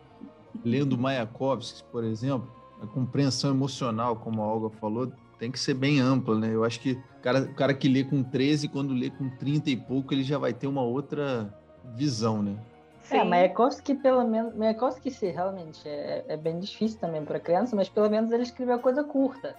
[0.65, 2.49] lendo Mayakovsky, por exemplo,
[2.81, 6.55] a compreensão emocional, como a Olga falou, tem que ser bem ampla, né?
[6.55, 9.71] Eu acho que o cara, o cara que lê com 13, quando lê com 30
[9.71, 11.53] e pouco, ele já vai ter uma outra
[11.95, 12.57] visão, né?
[13.03, 13.19] Sim.
[13.19, 14.55] É, Mayakovsky, pelo menos.
[14.55, 18.79] Mayakovsky, sim, realmente é, é bem difícil também para criança, mas pelo menos ele escreveu
[18.79, 19.55] coisa curta.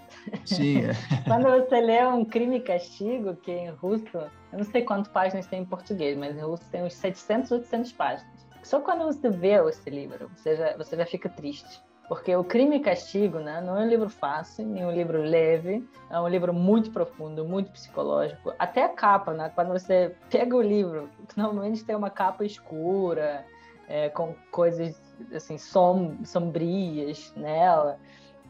[0.46, 0.86] Sim.
[0.86, 0.94] É.
[1.28, 5.46] Quando você lê um Crime e Castigo, que em russo, eu não sei quantas páginas
[5.46, 8.48] tem em português, mas em russo tem uns 700, 800 páginas.
[8.64, 11.82] Só quando você vê esse livro, você já, você já fica triste.
[12.08, 15.88] Porque o Crime e Castigo né, não é um livro fácil, nem um livro leve,
[16.10, 18.54] é um livro muito profundo, muito psicológico.
[18.60, 23.46] Até a capa, né, quando você pega o livro, normalmente tem uma capa escura,
[23.88, 25.02] é, com coisas
[25.34, 27.98] assim som, sombrias nela,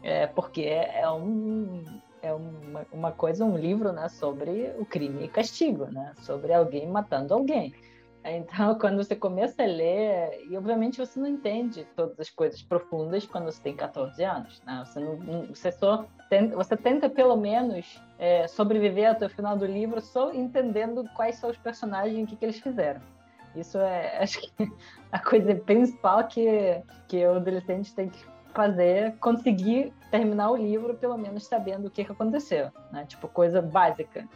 [0.02, 1.84] é, porque é, é, um,
[2.22, 6.88] é uma, uma coisa, um livro né, sobre o crime e castigo, né, sobre alguém
[6.88, 7.72] matando alguém.
[8.24, 13.26] Então, quando você começa a ler, e obviamente você não entende todas as coisas profundas
[13.26, 14.82] quando você tem 14 anos, né?
[14.86, 19.66] Você, não, você só tenta, você tenta pelo menos é, sobreviver até o final do
[19.66, 23.00] livro só entendendo quais são os personagens e o que, que eles fizeram.
[23.54, 24.72] Isso é, acho que,
[25.12, 31.18] a coisa principal que, que o adolescente tem que fazer, conseguir terminar o livro pelo
[31.18, 33.04] menos sabendo o que, que aconteceu, né?
[33.06, 34.26] Tipo, coisa básica,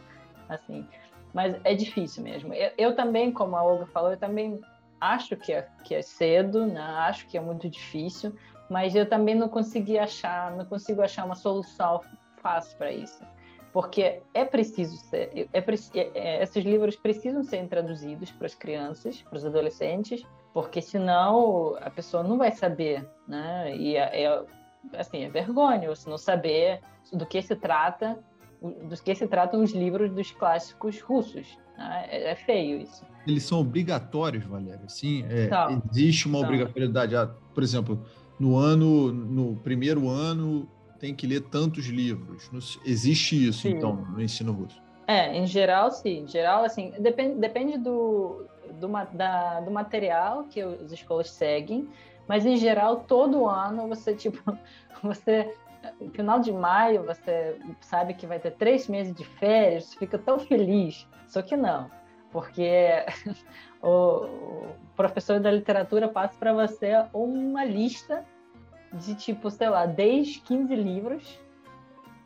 [0.47, 0.85] assim.
[1.33, 2.53] Mas é difícil mesmo.
[2.53, 4.59] Eu, eu também, como a Olga falou, eu também
[4.99, 6.81] acho que é, que é cedo, né?
[6.81, 8.35] acho que é muito difícil,
[8.69, 12.01] mas eu também não consegui achar, não consigo achar uma solução
[12.41, 13.23] fácil para isso.
[13.71, 19.21] Porque é preciso ser, é, é, é, esses livros precisam ser traduzidos para as crianças,
[19.21, 23.75] para os adolescentes, porque senão a pessoa não vai saber, né?
[23.75, 24.45] E é, é
[24.97, 26.81] assim, é vergonha você não saber
[27.13, 28.17] do que se trata
[28.61, 31.57] dos que se tratam os livros dos clássicos russos.
[31.77, 32.05] Né?
[32.09, 33.05] É, é, feio isso.
[33.25, 34.87] Eles são obrigatórios, Valéria.
[34.87, 35.49] Sim, é,
[35.91, 37.15] existe uma obrigatoriedade.
[37.15, 38.03] Ah, por exemplo,
[38.39, 40.67] no ano, no primeiro ano,
[40.99, 42.49] tem que ler tantos livros.
[42.85, 43.69] Existe isso, sim.
[43.69, 44.81] então, no ensino russo?
[45.07, 46.23] É, em geral, sim.
[46.23, 48.45] Em geral, assim, depende, depende do,
[48.79, 51.87] do, da, do material que as escolas seguem,
[52.27, 54.39] mas em geral, todo ano você, tipo,
[55.01, 55.51] você
[55.99, 60.39] no final de maio você sabe que vai ter três meses de férias, fica tão
[60.39, 61.07] feliz.
[61.27, 61.89] Só que não,
[62.31, 63.05] porque
[63.81, 68.25] o, professor da literatura passa para você uma lista
[68.93, 71.39] de tipo, sei lá, 10, 15 livros.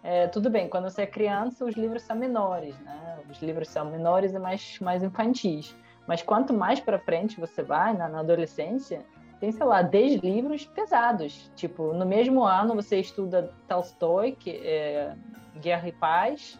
[0.01, 3.19] É, tudo bem, quando você é criança, os livros são menores, né?
[3.29, 5.75] Os livros são menores e mais, mais infantis.
[6.05, 9.05] Mas quanto mais para frente você vai, na, na adolescência,
[9.43, 11.51] tem, sei lá, 10 livros pesados.
[11.53, 15.17] Tipo, no mesmo ano você estuda Tolstói, que é
[15.59, 16.57] Guerra e Paz,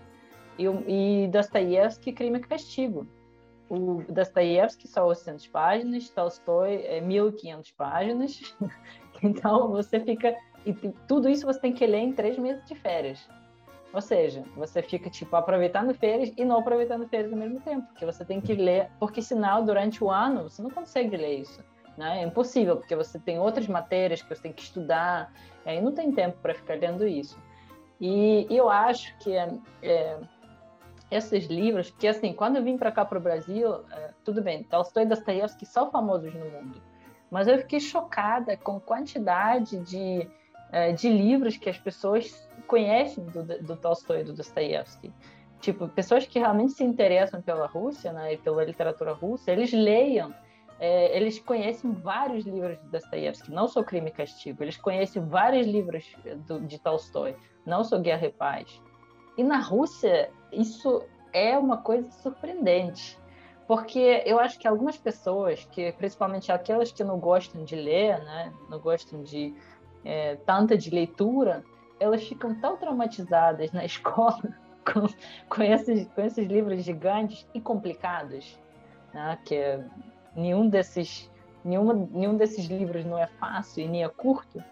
[0.60, 3.08] e, e Dostoiévski, Crime e Castigo.
[3.70, 8.56] O Dostoiévski são 800 páginas, Tolstói é 1.500 páginas.
[9.24, 10.36] então você fica...
[10.66, 10.74] E
[11.08, 13.30] tudo isso você tem que ler em três meses de férias.
[13.94, 18.06] Ou seja, você fica, tipo, aproveitando férias e não aproveitando férias ao mesmo tempo, porque
[18.06, 21.64] você tem que ler, porque senão, durante o ano, você não consegue ler isso.
[21.98, 22.22] Né?
[22.22, 25.32] É impossível, porque você tem outras matérias que você tem que estudar,
[25.66, 27.38] aí não tem tempo para ficar lendo isso.
[28.00, 29.50] E, e eu acho que é,
[29.82, 30.20] é,
[31.12, 34.64] esses livros, que assim, quando eu vim para cá para o Brasil, é, tudo bem,
[34.64, 36.82] Tolstói e Dostoiévski são famosos no mundo,
[37.30, 40.28] mas eu fiquei chocada com a quantidade de,
[40.72, 45.14] é, de livros que as pessoas conhecem do, do Tolstói e do Dostoiévski.
[45.62, 50.36] Tipo, pessoas que realmente se interessam pela Rússia né, e pela literatura russa, eles leiam
[50.84, 55.66] é, eles conhecem vários livros de Dostoiévski, não só Crime e Castigo, eles conhecem vários
[55.66, 56.14] livros
[56.46, 58.82] do, de Tolstói, não só Guerra e Paz.
[59.38, 63.18] E na Rússia, isso é uma coisa surpreendente,
[63.66, 68.52] porque eu acho que algumas pessoas, que principalmente aquelas que não gostam de ler, né,
[68.70, 69.56] não gostam de
[70.04, 71.64] é, tanta de leitura,
[71.98, 74.42] elas ficam tão traumatizadas na escola
[74.84, 75.08] com,
[75.48, 78.60] com, esses, com esses livros gigantes e complicados,
[79.14, 79.82] né, que é
[80.36, 81.30] nenhum desses
[81.64, 84.64] nenhuma, nenhum desses livros não é fácil e nem é curto,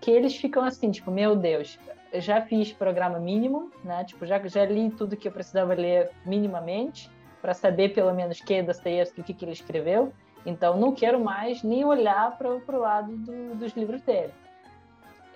[0.00, 1.78] que eles ficam assim, tipo, meu Deus,
[2.12, 4.04] eu já fiz programa mínimo, né?
[4.04, 8.54] Tipo, já, já li tudo que eu precisava ler minimamente para saber pelo menos que
[8.54, 10.12] é Dostoiévski, o que, que ele escreveu.
[10.44, 14.32] Então, não quero mais nem olhar para o lado do, dos livros dele.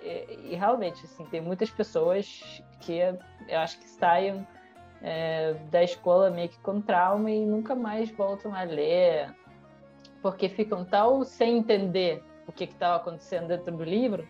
[0.01, 2.99] E, e, realmente, assim, tem muitas pessoas que
[3.47, 4.45] eu acho que saem
[5.01, 9.33] é, da escola meio que com trauma e nunca mais voltam a ler
[10.25, 14.27] porque ficam tão sem entender o que estava acontecendo dentro do livro,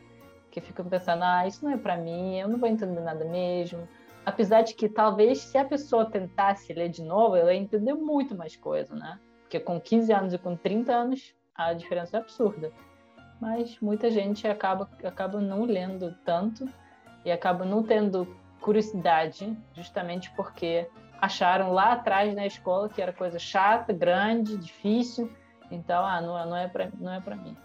[0.51, 3.87] que ficam pensando, ah, isso não é para mim, eu não vou entender nada mesmo.
[4.25, 8.35] Apesar de que talvez se a pessoa tentasse ler de novo, ela ia entender muito
[8.35, 9.17] mais coisa, né?
[9.43, 12.73] Porque com 15 anos e com 30 anos, a diferença é absurda.
[13.39, 16.67] Mas muita gente acaba, acaba não lendo tanto
[17.23, 18.27] e acaba não tendo
[18.59, 20.89] curiosidade, justamente porque
[21.21, 25.31] acharam lá atrás na escola que era coisa chata, grande, difícil,
[25.71, 27.55] então, ah, não, não é para não é para mim.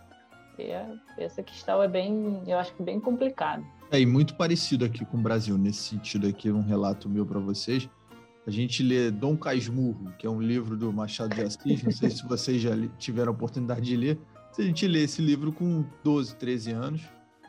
[0.58, 3.64] E é, essa questão é bem, eu acho que bem complicado.
[3.90, 7.40] É, e muito parecido aqui com o Brasil, nesse sentido aqui, um relato meu para
[7.40, 7.88] vocês.
[8.46, 12.10] A gente lê Dom Casmurro, que é um livro do Machado de Assis, não sei
[12.10, 14.18] se vocês já tiveram a oportunidade de ler.
[14.52, 17.02] Se a gente lê esse livro com 12, 13 anos,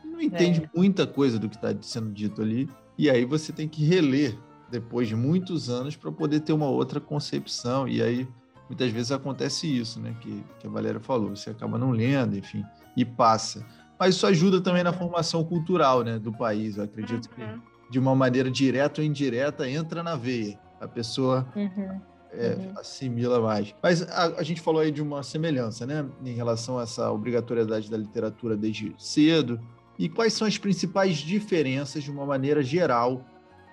[0.04, 0.70] não entende é.
[0.74, 4.38] muita coisa do que está sendo dito ali, e aí você tem que reler
[4.70, 8.28] depois de muitos anos para poder ter uma outra concepção, e aí
[8.72, 10.16] muitas vezes acontece isso, né?
[10.18, 12.64] Que, que a Valéria falou, você acaba não lendo, enfim,
[12.96, 13.64] e passa.
[13.98, 16.78] Mas isso ajuda também na formação cultural né, do país.
[16.78, 17.60] Eu acredito uhum.
[17.60, 20.58] que, de uma maneira direta ou indireta, entra na veia.
[20.80, 22.00] A pessoa uhum.
[22.32, 22.72] É, uhum.
[22.78, 23.74] assimila mais.
[23.82, 26.06] Mas a, a, gente falou aí de uma semelhança, né?
[26.24, 29.60] Em relação a essa obrigatoriedade da literatura desde cedo.
[29.98, 33.22] E quais são as principais diferenças, de uma maneira geral,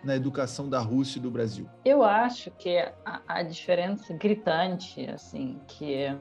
[0.03, 1.69] na educação da Rússia e do Brasil?
[1.83, 6.17] Eu acho que a, a diferença gritante, assim, que é,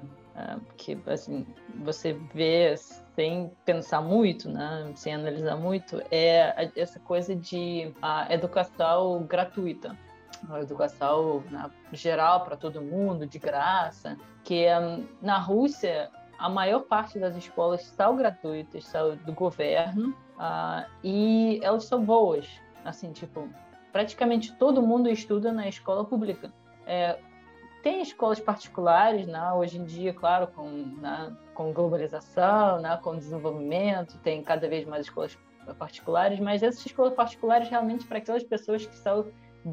[0.76, 1.46] que assim
[1.84, 2.74] você vê
[3.14, 9.96] sem pensar muito, né, sem analisar muito, é essa coisa de a educação gratuita,
[10.48, 16.80] a educação né, geral para todo mundo, de graça, que um, na Rússia a maior
[16.80, 22.48] parte das escolas são gratuitas, são do governo, uh, e elas são boas,
[22.84, 23.48] assim, tipo,
[23.98, 26.52] praticamente todo mundo estuda na escola pública.
[26.86, 27.18] É,
[27.82, 29.52] tem escolas particulares, né?
[29.54, 31.36] hoje em dia, claro, com, né?
[31.52, 32.96] com globalização, né?
[33.02, 35.36] com desenvolvimento, tem cada vez mais escolas
[35.76, 39.26] particulares, mas essas escolas particulares realmente para aquelas pessoas que são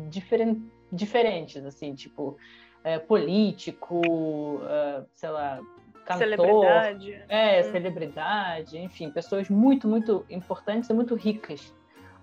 [0.10, 2.36] diferen diferentes, assim, tipo
[2.84, 5.60] é, político, uh, sei lá,
[6.04, 7.24] cantor, celebridade.
[7.30, 7.72] É, hum.
[7.72, 11.72] celebridade, enfim, pessoas muito, muito importantes e muito ricas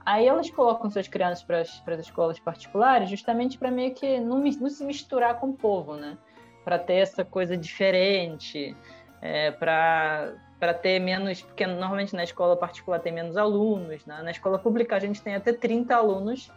[0.04, 4.68] Aí elas colocam suas crianças para as escolas particulares justamente para meio que não, não,
[4.68, 6.18] se misturar com o povo, né?
[6.64, 8.76] Para ter essa coisa diferente,
[9.20, 10.34] é, para
[10.80, 11.42] ter menos.
[11.42, 14.22] Porque normalmente na escola particular tem menos alunos, né?
[14.22, 16.50] na escola pública a gente tem até 30 alunos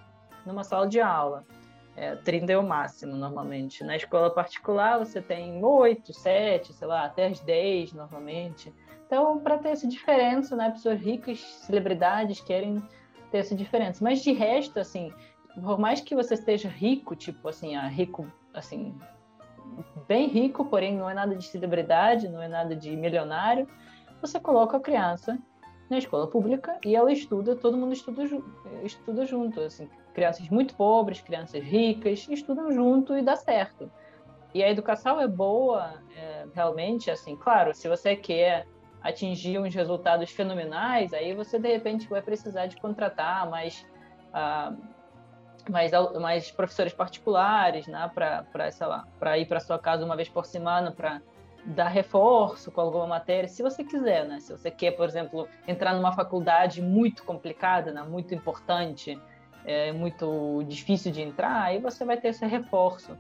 [0.46, 1.46] numa sala de aula.
[1.98, 3.84] É, 30 é o máximo, normalmente.
[3.84, 8.74] Na escola particular você tem 8, 7, sei lá, até as 10 normalmente.
[9.06, 10.72] Então, para ter essa diferença, né?
[10.72, 12.84] Pessoas ricas, celebridades querem
[13.32, 14.04] ter essa diferença.
[14.04, 15.12] Mas de resto, assim,
[15.62, 18.96] por mais que você esteja rico, tipo assim, ah, rico, assim,
[20.08, 23.68] bem rico, porém não é nada de celebridade, não é nada de milionário,
[24.22, 25.38] você coloca a criança
[25.90, 28.24] na escola pública e ela estuda, todo mundo estuda,
[28.84, 33.92] estuda junto, assim, crianças muito pobres, crianças ricas, estudam junto e dá certo.
[34.54, 38.66] E a educação é boa, é, realmente, assim, claro, se você quer
[39.06, 43.86] atingir uns resultados fenomenais, aí você de repente vai precisar de contratar mais,
[44.30, 44.76] uh,
[45.70, 50.28] mais, mais professores particulares, né, para, sei lá, para ir para sua casa uma vez
[50.28, 51.22] por semana para
[51.68, 54.40] dar reforço com alguma matéria, se você quiser, né?
[54.40, 58.04] Se você quer, por exemplo, entrar numa faculdade muito complicada, né?
[58.04, 59.20] muito importante,
[59.66, 63.18] é muito difícil de entrar, aí você vai ter esse reforço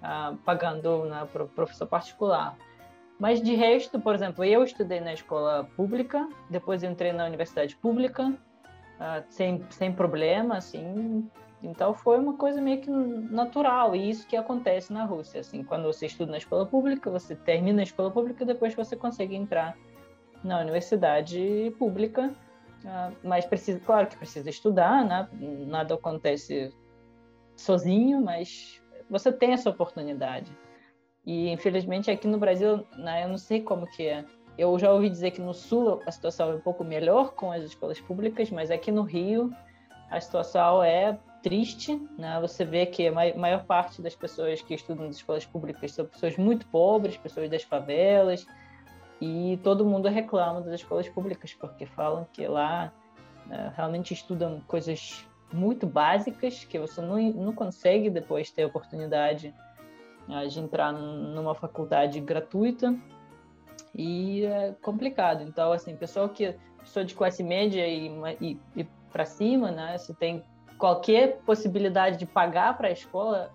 [0.00, 2.56] ah, pagando né, para o professor particular.
[3.20, 8.32] Mas de resto, por exemplo, eu estudei na escola pública, depois entrei na universidade pública,
[8.98, 11.30] ah, sem, sem problema, assim.
[11.62, 15.40] Então foi uma coisa meio que natural, e isso que acontece na Rússia.
[15.40, 19.36] Assim, quando você estuda na escola pública, você termina a escola pública, depois você consegue
[19.36, 19.76] entrar
[20.42, 22.34] na universidade pública
[22.84, 25.28] Uh, mas precisa, claro que precisa estudar, né?
[25.66, 26.74] Nada acontece
[27.54, 30.50] sozinho, mas você tem essa oportunidade.
[31.24, 34.24] E infelizmente aqui no Brasil, né, eu não sei como que é.
[34.58, 37.62] Eu já ouvi dizer que no sul a situação é um pouco melhor com as
[37.64, 39.50] escolas públicas, mas aqui no Rio
[40.10, 42.38] a situação é triste, né?
[42.40, 46.36] Você vê que a maior parte das pessoas que estudam nas escolas públicas são pessoas
[46.36, 48.46] muito pobres, pessoas das favelas,
[49.20, 52.92] e todo mundo reclama das escolas públicas, porque falam que lá
[53.46, 59.54] né, realmente estudam coisas muito básicas que você não, não consegue depois ter oportunidade
[60.48, 62.96] de entrar numa faculdade gratuita
[63.94, 65.42] e é complicado.
[65.42, 68.10] Então, assim, pessoal que pessoa de classe média e,
[68.40, 70.42] e, e para cima, né, se tem
[70.78, 73.50] qualquer possibilidade de pagar para a escola,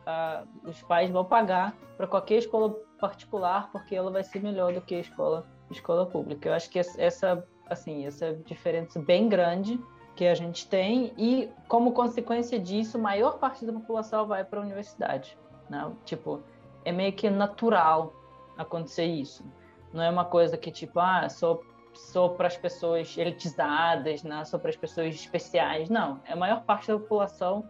[0.64, 4.96] os pais vão pagar para qualquer escola particular, porque ela vai ser melhor do que
[4.96, 6.50] a escola escola pública.
[6.50, 9.80] Eu acho que essa, assim, essa diferença bem grande
[10.16, 14.64] que a gente tem e, como consequência disso, maior parte da população vai para a
[14.64, 15.38] universidade.
[15.70, 15.92] Né?
[16.06, 16.44] Tipo,
[16.86, 18.14] é meio que natural
[18.58, 19.44] acontecer isso.
[19.92, 21.60] Não é uma coisa que, tipo, ah, só,
[21.94, 24.46] só para as pessoas elitizadas, né?
[24.46, 25.90] só para as pessoas especiais.
[25.90, 27.68] Não, a maior parte da população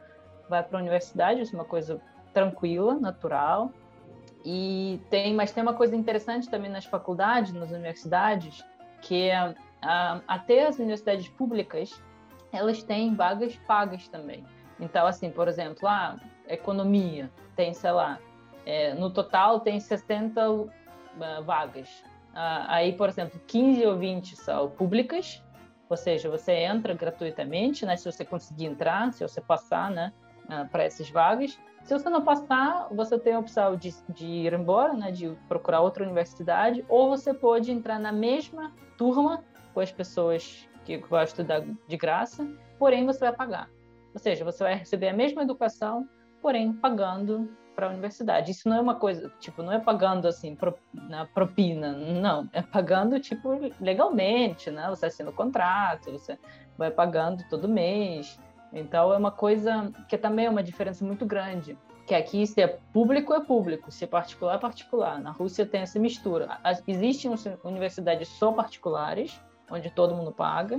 [0.49, 1.99] vai para a universidade, isso é uma coisa
[2.34, 3.72] tranquila, natural,
[4.43, 8.63] e tem, mas tem uma coisa interessante também nas faculdades, nas universidades,
[9.01, 9.55] que é,
[10.28, 11.99] até as universidades públicas,
[12.51, 14.43] elas têm vagas pagas também.
[14.80, 18.20] Então, assim, por exemplo, a economia tem, sei lá,
[18.66, 20.70] é, no total tem 60 uh,
[21.45, 21.89] vagas.
[22.34, 25.41] Uh, aí, por exemplo, 15 ou 20 são públicas,
[25.88, 30.11] ou seja, você entra gratuitamente, né, se você conseguir entrar, se você passar, né,
[30.45, 31.57] uh, para essas vagas.
[31.84, 35.82] Se você não passar, você tem a opção de, de, ir embora, né, de procurar
[35.82, 39.43] outra universidade, ou você pode entrar na mesma turma
[39.74, 42.47] com as pessoas que vão estudar de graça,
[42.80, 43.70] porém você vai pagar.
[44.13, 46.09] Ou seja, você vai receber a mesma educação,
[46.41, 48.51] porém pagando para a universidade.
[48.51, 52.61] Isso não é uma coisa, tipo, não é pagando assim pro, na propina, não, é
[52.61, 54.88] pagando tipo legalmente, né?
[54.89, 56.39] Você assina o contrato, você
[56.78, 58.39] vai pagando todo mês.
[58.71, 61.78] Então é uma coisa que também é uma diferença muito grande.
[62.07, 65.19] Que aqui, se é público, é público, se é particular, é particular.
[65.19, 66.59] Na Rússia tem essa mistura.
[66.88, 67.32] Existem
[67.63, 70.78] universidades só particulares, onde todo mundo paga,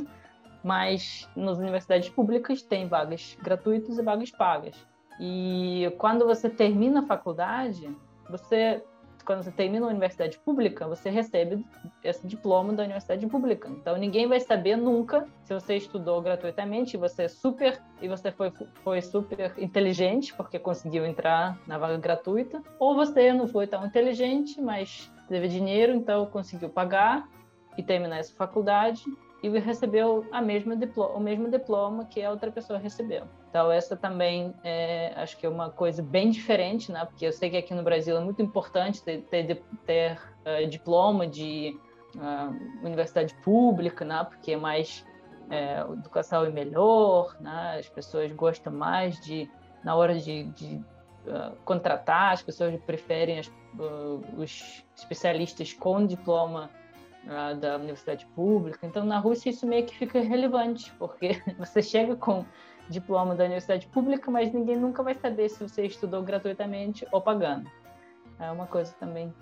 [0.63, 4.77] mas nas universidades públicas tem vagas gratuitas e vagas pagas.
[5.21, 7.91] E quando você termina a faculdade,
[8.29, 8.83] você
[9.27, 11.67] quando você termina a universidade pública, você recebe
[12.05, 13.69] esse diploma da universidade pública.
[13.69, 18.53] Então ninguém vai saber nunca se você estudou gratuitamente, você é super e você foi,
[18.85, 24.61] foi super inteligente porque conseguiu entrar na vaga gratuita, ou você não foi tão inteligente,
[24.61, 27.29] mas teve dinheiro, então conseguiu pagar
[27.77, 29.03] e terminar essa faculdade
[29.43, 30.75] e recebeu a mesma
[31.15, 33.25] o mesmo diploma que a outra pessoa recebeu.
[33.51, 37.05] Então essa também é, acho que é uma coisa bem diferente, né?
[37.05, 41.27] Porque eu sei que aqui no Brasil é muito importante ter, ter, ter uh, diploma
[41.27, 41.79] de
[42.17, 44.25] uh, universidade pública, né?
[44.25, 45.05] Porque é mais
[45.51, 47.77] é, a educação é melhor, né?
[47.79, 49.49] As pessoas gostam mais de
[49.85, 50.77] na hora de, de
[51.27, 53.53] uh, contratar, as pessoas preferem as,
[54.37, 56.69] os especialistas com diploma
[57.61, 58.87] da universidade pública.
[58.87, 62.45] Então, na Rússia, isso meio que fica relevante, porque você chega com
[62.89, 67.69] diploma da universidade pública, mas ninguém nunca vai saber se você estudou gratuitamente ou pagando.
[68.39, 69.35] É uma coisa também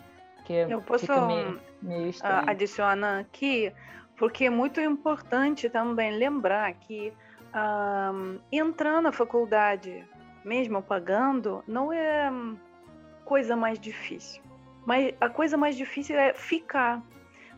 [0.44, 2.48] que Eu posso fica meio, meio estranho.
[2.48, 3.72] adicionar aqui,
[4.16, 7.12] porque é muito importante também lembrar que
[7.54, 10.06] um, entrar na faculdade,
[10.44, 12.30] mesmo pagando, não é
[13.24, 14.42] coisa mais difícil.
[14.86, 17.02] Mas a coisa mais difícil é ficar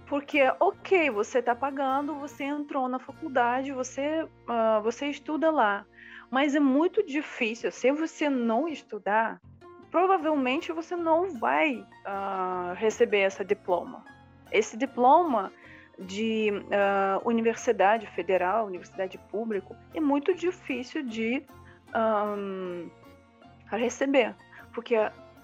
[0.06, 5.84] porque, ok, você está pagando, você entrou na faculdade, você, uh, você estuda lá.
[6.30, 7.70] Mas é muito difícil.
[7.72, 9.40] Se você não estudar,
[9.90, 14.04] provavelmente você não vai uh, receber esse diploma.
[14.52, 15.52] Esse diploma
[15.98, 21.42] de uh, universidade federal, universidade pública, é muito difícil de
[21.94, 22.90] um,
[23.70, 24.34] receber,
[24.72, 24.94] porque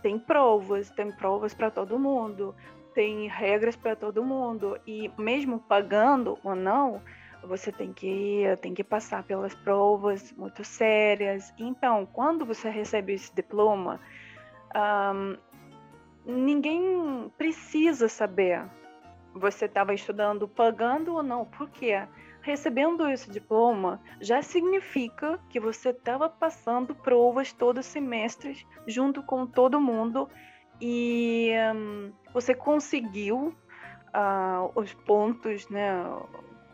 [0.02, 2.54] tem provas, tem provas para todo mundo,
[2.94, 4.78] tem regras para todo mundo.
[4.86, 7.02] E mesmo pagando ou não,
[7.42, 11.52] você tem que tem que passar pelas provas muito sérias.
[11.58, 14.00] Então, quando você recebe esse diploma,
[14.74, 15.36] um,
[16.24, 18.64] ninguém precisa saber
[19.34, 22.06] você estava estudando pagando ou não, porque
[22.42, 29.46] recebendo esse diploma já significa que você estava passando provas todos os semestres junto com
[29.46, 30.28] todo mundo.
[30.80, 33.54] E um, você conseguiu
[34.14, 35.90] uh, os pontos, né,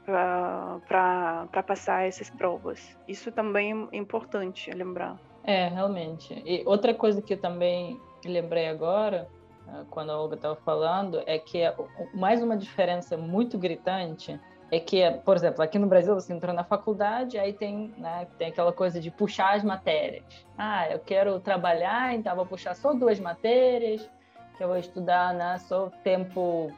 [0.06, 2.96] para passar essas provas.
[3.06, 5.18] Isso também é importante lembrar.
[5.44, 6.42] É, realmente.
[6.46, 9.28] E outra coisa que eu também lembrei agora,
[9.68, 11.74] ah, quando a Olga estava falando, é que é
[12.14, 14.40] mais uma diferença muito gritante
[14.70, 18.48] é que, por exemplo, aqui no Brasil você entrou na faculdade, aí tem, né, tem
[18.48, 20.24] aquela coisa de puxar as matérias.
[20.56, 24.08] Ah, eu quero trabalhar, então vou puxar só duas matérias,
[24.58, 26.70] que eu vou estudar né, só tempo,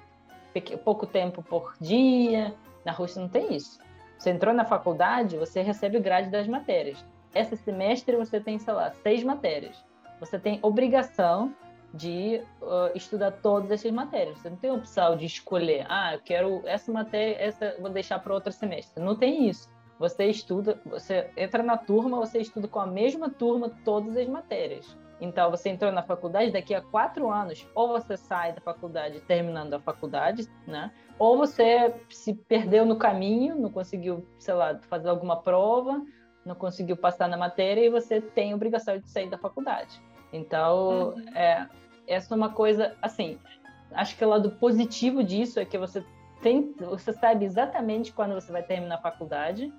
[0.85, 2.55] pouco tempo por dia.
[2.85, 3.81] Na Rússia não tem isso.
[4.19, 7.03] Você entrou na faculdade, você recebe o grade das matérias.
[7.35, 9.83] Esse semestre você tem, sei lá, seis matérias.
[10.21, 11.55] Você tem obrigação
[11.95, 14.39] de uh, estudar todas essas matérias.
[14.39, 18.35] Você não tem opção de escolher, ah, eu quero essa matéria, essa vou deixar para
[18.35, 19.03] outro semestre.
[19.03, 19.69] Não tem isso.
[19.99, 24.97] Você estuda, você entra na turma, você estuda com a mesma turma todas as matérias.
[25.21, 29.75] Então, você entrou na faculdade, daqui a quatro anos, ou você sai da faculdade terminando
[29.75, 30.91] a faculdade, né?
[31.19, 36.03] Ou você se perdeu no caminho, não conseguiu, sei lá, fazer alguma prova,
[36.45, 40.01] não conseguiu passar na matéria e você tem obrigação de sair da faculdade.
[40.33, 41.37] Então, uhum.
[41.37, 41.69] é,
[42.07, 43.39] essa é uma coisa, assim,
[43.93, 46.03] acho que o lado positivo disso é que você
[46.41, 49.73] tem, você sabe exatamente quando você vai terminar a faculdade.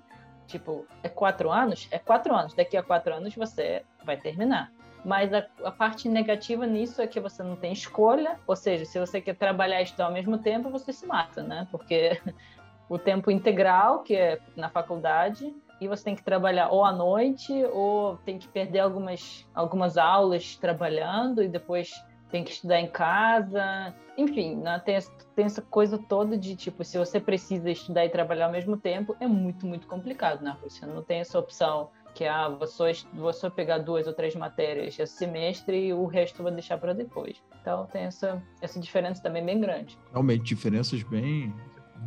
[0.46, 1.88] Tipo, é quatro anos?
[1.90, 2.54] É quatro anos.
[2.54, 4.70] Daqui a quatro anos você vai terminar.
[5.04, 9.00] Mas a, a, parte negativa nisso é que você não tem escolha, ou seja, se
[9.00, 11.66] você quer trabalhar e estudar ao mesmo tempo, você se mata, né?
[11.70, 12.20] Porque
[12.88, 17.52] o tempo integral, que é na faculdade, e você tem que trabalhar ou à noite,
[17.72, 21.90] ou tem que perder algumas, algumas aulas trabalhando e depois
[22.30, 23.94] tem que estudar em casa.
[24.16, 24.80] Enfim, né?
[24.84, 24.98] tem,
[25.34, 29.16] tem essa coisa toda de tipo, se você precisa estudar e trabalhar ao mesmo tempo,
[29.18, 30.86] é muito, muito complicado na Rússia.
[30.86, 32.84] Não tem essa opção que ah, vou só,
[33.14, 36.92] vou só pegar duas ou três matérias esse semestre e o resto vou deixar para
[36.92, 37.42] depois.
[37.60, 39.98] Então tem essa, essa diferença também bem grande.
[40.12, 41.52] Realmente, diferenças bem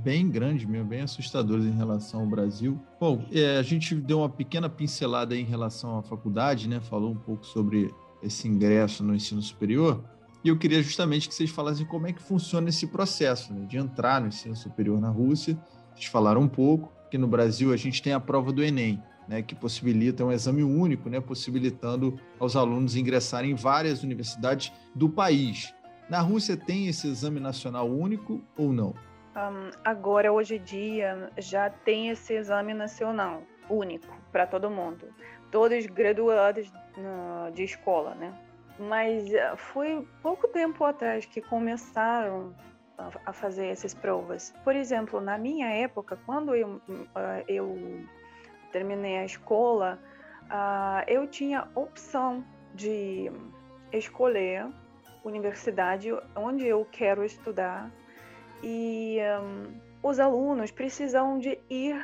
[0.04, 2.80] bem grandes mesmo, bem assustadoras em relação ao Brasil.
[3.00, 6.82] Bom, é, a gente deu uma pequena pincelada em relação à faculdade, né?
[6.82, 10.04] Falou um pouco sobre esse ingresso no ensino superior.
[10.44, 13.78] E eu queria justamente que vocês falassem como é que funciona esse processo né, de
[13.78, 15.58] entrar no ensino superior na Rússia.
[15.94, 19.42] Vocês falaram um pouco que no Brasil a gente tem a prova do Enem, né,
[19.42, 25.74] que possibilita um exame único, né, possibilitando aos alunos ingressarem em várias universidades do país.
[26.10, 28.94] Na Rússia tem esse exame nacional único ou não?
[29.36, 35.08] Um, agora, hoje em dia, já tem esse exame nacional único para todo mundo,
[35.52, 36.72] todos graduados
[37.54, 38.34] de escola, né?
[38.80, 42.54] Mas uh, foi pouco tempo atrás que começaram
[43.26, 44.54] a, fazer essas provas.
[44.64, 47.78] Por exemplo, na minha época, quando eu, uh, eu
[48.76, 49.98] terminei a escola,
[51.08, 53.32] eu tinha opção de
[53.94, 54.68] escolher
[55.24, 57.90] universidade onde eu quero estudar
[58.62, 61.96] e um, os alunos precisam de ir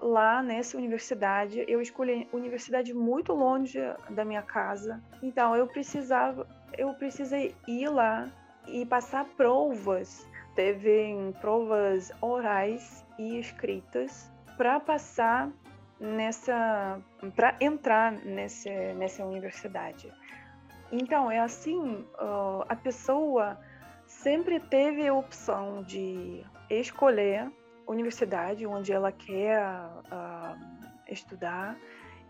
[0.00, 1.62] lá nessa universidade.
[1.68, 6.48] Eu escolhi universidade muito longe da minha casa, então eu precisava,
[6.78, 8.30] eu precisei ir lá
[8.66, 10.26] e passar provas.
[10.54, 15.50] Teve provas orais e escritas para passar
[16.00, 17.00] nessa,
[17.34, 20.12] para entrar nessa nessa universidade.
[20.92, 22.04] Então é assim,
[22.68, 23.58] a pessoa
[24.06, 27.50] sempre teve a opção de escolher
[27.86, 30.58] universidade onde ela quer uh,
[31.08, 31.76] estudar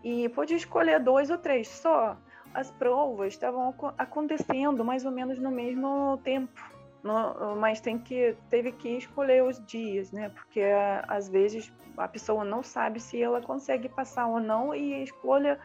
[0.03, 2.17] e pode escolher dois ou três só.
[2.53, 6.61] As provas estavam acontecendo mais ou menos no mesmo tempo,
[7.05, 10.29] no, mas tem que teve que escolher os dias, né?
[10.29, 10.61] Porque
[11.07, 15.59] às vezes a pessoa não sabe se ela consegue passar ou não e escolha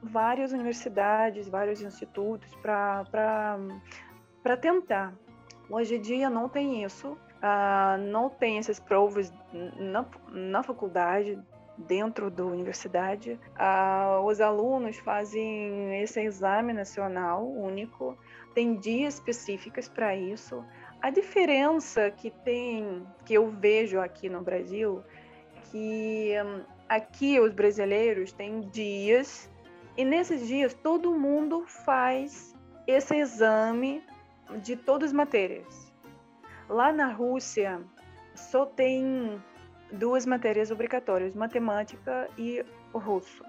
[0.00, 3.04] várias universidades, vários institutos para
[4.60, 5.12] tentar.
[5.68, 11.38] Hoje em dia não tem isso, uh, não tem essas provas na, na faculdade,
[11.78, 13.38] dentro da universidade.
[13.54, 18.18] Uh, os alunos fazem esse exame nacional único,
[18.54, 20.64] tem dias específicos para isso.
[21.00, 25.02] A diferença que tem, que eu vejo aqui no Brasil,
[25.70, 29.50] que um, aqui os brasileiros têm dias
[29.96, 32.54] e nesses dias todo mundo faz
[32.86, 34.02] esse exame
[34.62, 35.92] de todas as matérias.
[36.68, 37.80] lá na Rússia
[38.34, 39.42] só tem
[39.92, 43.44] duas matérias obrigatórias, matemática e russo.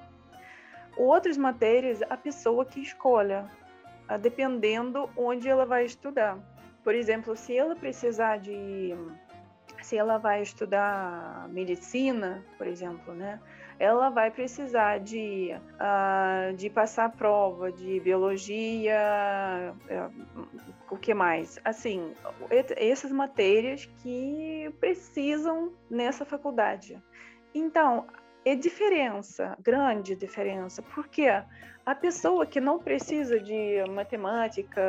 [0.97, 3.49] Outras matérias, a pessoa que escolha,
[4.17, 6.37] dependendo onde ela vai estudar.
[6.83, 8.95] Por exemplo, se ela precisar de
[9.81, 13.39] se ela vai estudar medicina, por exemplo, né?
[13.79, 20.43] Ela vai precisar de, uh, de passar prova de biologia, uh,
[20.91, 21.59] o que mais?
[21.63, 22.13] Assim,
[22.75, 27.01] essas matérias que precisam nessa faculdade.
[27.55, 28.05] Então,
[28.51, 31.27] é diferença, grande diferença, porque
[31.85, 34.81] a pessoa que não precisa de matemática,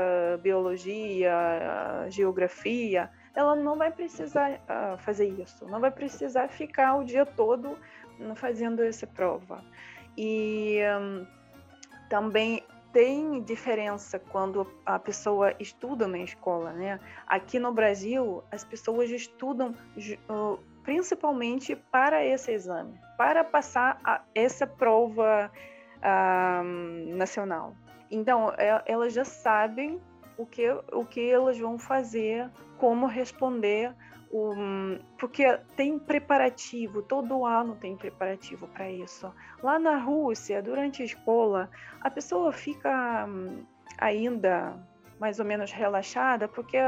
[0.43, 1.33] biologia,
[2.09, 7.79] geografia, ela não vai precisar uh, fazer isso, não vai precisar ficar o dia todo
[8.35, 9.63] fazendo essa prova.
[10.17, 11.27] E um,
[12.09, 16.99] também tem diferença quando a pessoa estuda na escola, né?
[17.27, 19.75] Aqui no Brasil, as pessoas estudam
[20.91, 25.49] principalmente para esse exame, para passar essa prova
[27.15, 27.77] nacional.
[28.11, 30.01] Então, é, elas já sabem
[30.37, 33.95] o que, o que elas vão fazer, como responder,
[34.33, 39.33] um, porque tem preparativo, todo ano tem preparativo para isso.
[39.63, 41.71] Lá na Rússia, durante a escola,
[42.01, 43.65] a pessoa fica um,
[43.97, 44.75] ainda
[45.21, 46.79] mais ou menos relaxada, porque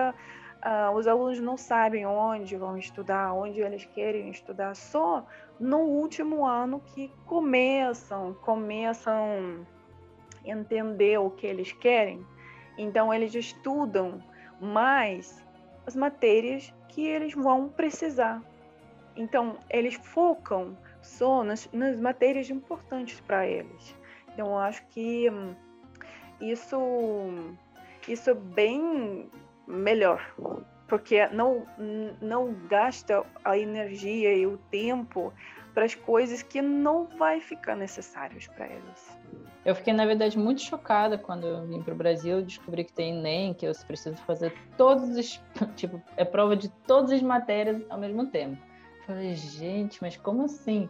[0.64, 5.26] uh, os alunos não sabem onde vão estudar, onde eles querem estudar, só
[5.58, 9.66] no último ano que começam, começam
[10.44, 12.24] entender o que eles querem
[12.76, 14.22] então, eles estudam
[14.60, 15.44] mais
[15.86, 18.42] as matérias que eles vão precisar.
[19.16, 23.96] Então, eles focam só nas, nas matérias importantes para eles.
[24.32, 25.54] Então, eu acho que hum,
[26.40, 26.78] isso,
[28.08, 29.30] isso é bem
[29.66, 30.34] melhor,
[30.88, 31.66] porque não,
[32.20, 35.32] não gasta a energia e o tempo
[35.74, 39.18] para as coisas que não vai ficar necessários para eles.
[39.64, 43.14] Eu fiquei, na verdade, muito chocada quando eu vim para o Brasil descobri que tem
[43.14, 45.40] NEM, que você precisa fazer todos os.
[45.76, 48.60] Tipo, é prova de todas as matérias ao mesmo tempo.
[49.00, 50.88] Eu falei, gente, mas como assim?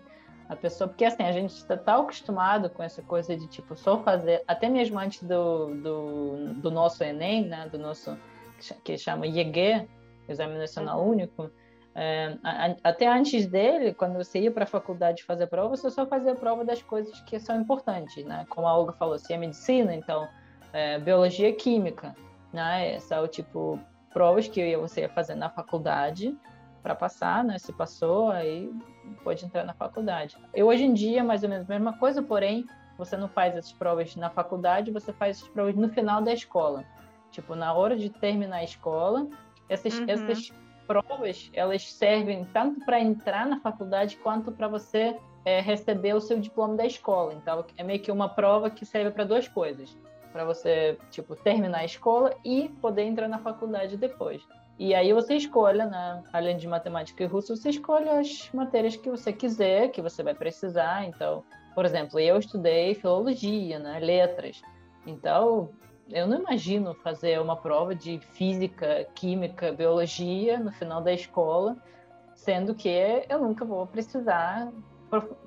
[0.49, 0.89] A pessoa.
[0.89, 4.43] Porque assim, a gente está tão acostumado com essa coisa de, tipo, só fazer.
[4.49, 7.69] Até mesmo antes do, do, do nosso Enem, né?
[7.69, 8.17] Do nosso.
[8.85, 9.89] Que chama IEG,
[10.29, 11.05] Exame Nacional.
[11.07, 11.51] Único
[11.95, 12.39] é,
[12.83, 16.65] até antes dele, quando você ia para a faculdade fazer prova, você só fazia prova
[16.65, 18.47] das coisas que são importantes, né?
[18.49, 20.27] Como a Olga falou, se é medicina, então
[20.73, 22.15] é, biologia e química,
[22.53, 22.99] né?
[23.01, 23.79] São tipo
[24.11, 26.37] provas que você ia fazer na faculdade
[26.83, 27.59] para passar, né?
[27.59, 28.73] Se passou, aí
[29.23, 30.39] pode entrar na faculdade.
[30.55, 32.65] Eu hoje em dia, mais ou menos a mesma coisa, porém
[32.97, 36.85] você não faz essas provas na faculdade, você faz essas provas no final da escola.
[37.33, 39.27] Tipo, na hora de terminar a escola,
[39.69, 40.05] essas, uhum.
[40.07, 40.53] essas
[40.87, 46.39] provas elas servem tanto para entrar na faculdade quanto para você é, receber o seu
[46.39, 47.35] diploma da escola.
[47.35, 49.97] Então é meio que uma prova que serve para duas coisas,
[50.33, 54.47] para você tipo terminar a escola e poder entrar na faculdade depois.
[54.79, 56.23] E aí você escolhe, né?
[56.33, 60.35] Além de matemática e russo, você escolhe as matérias que você quiser, que você vai
[60.35, 61.05] precisar.
[61.05, 64.01] Então, por exemplo, eu estudei filologia, né?
[64.01, 64.61] Letras.
[65.07, 65.71] Então,
[66.13, 71.77] eu não imagino fazer uma prova de física, química, biologia no final da escola,
[72.35, 72.89] sendo que
[73.29, 74.71] eu nunca vou precisar.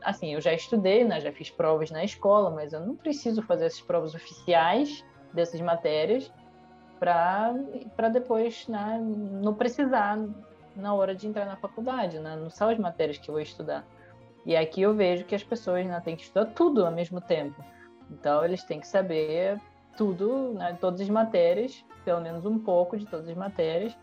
[0.03, 3.65] Assim, eu já estudei, né, já fiz provas na escola, mas eu não preciso fazer
[3.65, 5.03] essas provas oficiais
[5.33, 6.31] dessas matérias
[6.99, 10.17] para depois né, não precisar
[10.75, 12.35] na hora de entrar na faculdade, né?
[12.35, 13.85] não são as matérias que eu vou estudar.
[14.45, 17.63] E aqui eu vejo que as pessoas né, têm que estudar tudo ao mesmo tempo.
[18.11, 19.59] Então, eles têm que saber
[19.95, 23.97] tudo, né, todas as matérias, pelo menos um pouco de todas as matérias,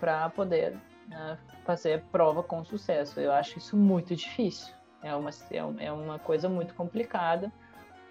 [0.00, 0.76] para poder
[1.06, 3.20] né, fazer prova com sucesso.
[3.20, 4.74] Eu acho isso muito difícil.
[5.02, 7.52] É uma, é, é uma coisa muito complicada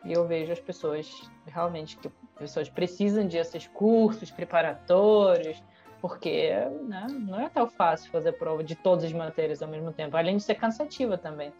[0.05, 5.61] e eu vejo as pessoas realmente que pessoas precisam de esses cursos preparatórios
[6.01, 6.53] porque
[6.87, 10.37] né, não é tão fácil fazer prova de todas as matérias ao mesmo tempo, além
[10.37, 11.51] de ser cansativa também.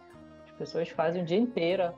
[0.46, 1.94] As pessoas fazem o dia inteiro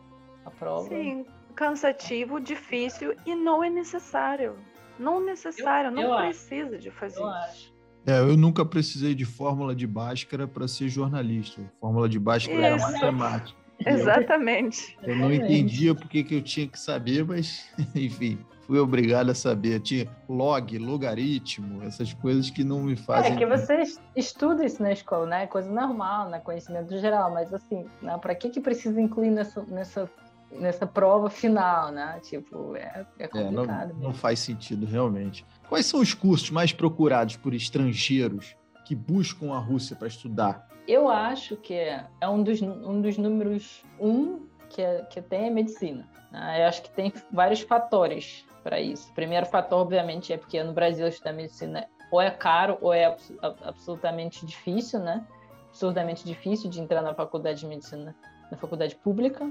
[0.45, 0.88] a prova.
[0.88, 1.26] Sim,
[1.56, 4.56] cansativo, difícil e não é necessário.
[4.97, 6.80] Não necessário, eu, não eu precisa acho.
[6.80, 7.38] de fazer eu isso.
[7.38, 7.74] Acho.
[8.06, 11.62] É, eu nunca precisei de fórmula de Bhaskara para ser jornalista.
[11.80, 13.58] Fórmula de Bhaskara era matemática.
[13.86, 14.97] Exatamente.
[15.04, 19.36] Eu, eu não entendia porque que eu tinha que saber, mas, enfim, fui obrigado a
[19.36, 19.80] saber.
[19.80, 23.34] Tinha log, logaritmo, essas coisas que não me fazem.
[23.34, 23.84] É que você
[24.16, 25.47] estuda isso na escola, né?
[25.47, 26.39] Coisa normal, né?
[26.39, 28.18] Conhecimento geral, mas assim, né?
[28.18, 30.10] para que, que precisa incluir nessa, nessa
[30.52, 32.20] nessa prova final, né?
[32.22, 33.91] Tipo, é, é complicado.
[33.91, 35.45] É, não, não, faz sentido, realmente.
[35.68, 40.68] Quais são os cursos mais procurados por estrangeiros que buscam a Rússia para estudar?
[40.88, 45.47] Eu acho que é, é um, dos, um dos números um que, é, que tem
[45.47, 46.08] a medicina.
[46.32, 46.64] Né?
[46.64, 49.10] Eu acho que tem vários fatores para isso.
[49.12, 53.16] O primeiro fator, obviamente, é porque no Brasil estudar medicina ou é caro ou é
[53.64, 55.26] absolutamente difícil, né?
[55.70, 58.16] Absurdamente difícil de entrar na faculdade de medicina,
[58.52, 59.50] na faculdade pública.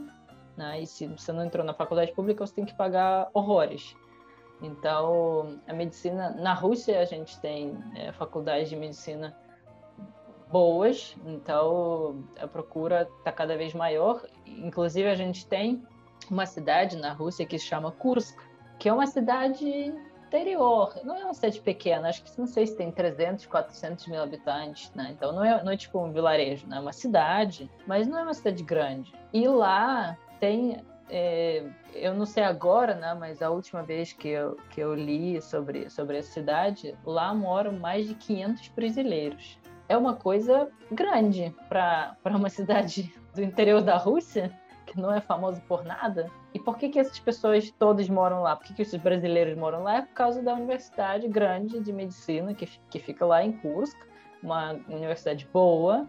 [0.58, 0.82] Né?
[0.82, 3.94] E se você não entrou na faculdade pública, você tem que pagar horrores.
[4.60, 9.38] Então, a medicina na Rússia a gente tem é, faculdades de medicina
[10.50, 14.26] boas, então a procura está cada vez maior.
[14.44, 15.80] Inclusive, a gente tem
[16.28, 18.36] uma cidade na Rússia que se chama Kursk,
[18.80, 19.94] que é uma cidade
[20.26, 24.22] interior, não é uma cidade pequena, acho que não sei se tem 300, 400 mil
[24.22, 25.10] habitantes, né?
[25.12, 26.76] Então não é, não é tipo um vilarejo, né?
[26.76, 29.12] É uma cidade, mas não é uma cidade grande.
[29.32, 31.64] E lá tem é,
[31.94, 35.88] eu não sei agora, né, mas a última vez que eu, que eu li sobre,
[35.88, 39.58] sobre a cidade, lá moram mais de 500 brasileiros.
[39.88, 44.52] É uma coisa grande para uma cidade do interior da Rússia,
[44.84, 46.30] que não é famoso por nada.
[46.52, 48.56] E por que, que essas pessoas todas moram lá?
[48.56, 49.98] Por que, que esses brasileiros moram lá?
[49.98, 53.96] É por causa da universidade grande de medicina que, que fica lá em Kursk,
[54.42, 56.06] uma universidade boa.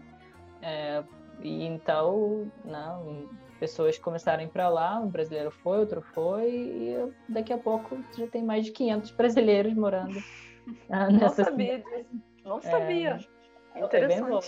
[0.62, 1.02] É,
[1.42, 3.28] e então, não,
[3.60, 7.98] pessoas começaram a ir para lá, um brasileiro foi, outro foi, e daqui a pouco
[8.16, 10.18] já tem mais de 500 brasileiros morando
[10.88, 12.22] ah, nessa Não sabia disso.
[12.42, 13.18] Não é, sabia.
[13.74, 13.94] É, Interessante.
[13.94, 14.46] É bem louco.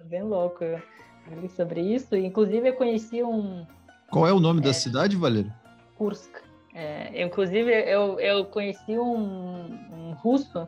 [0.00, 0.64] É bem louco.
[0.64, 2.16] Eu li sobre isso.
[2.16, 3.66] Inclusive, eu conheci um.
[4.10, 5.52] Qual é o nome é, da cidade, Valério?
[5.96, 6.32] Kursk.
[6.74, 10.66] É, inclusive, eu, eu conheci um, um russo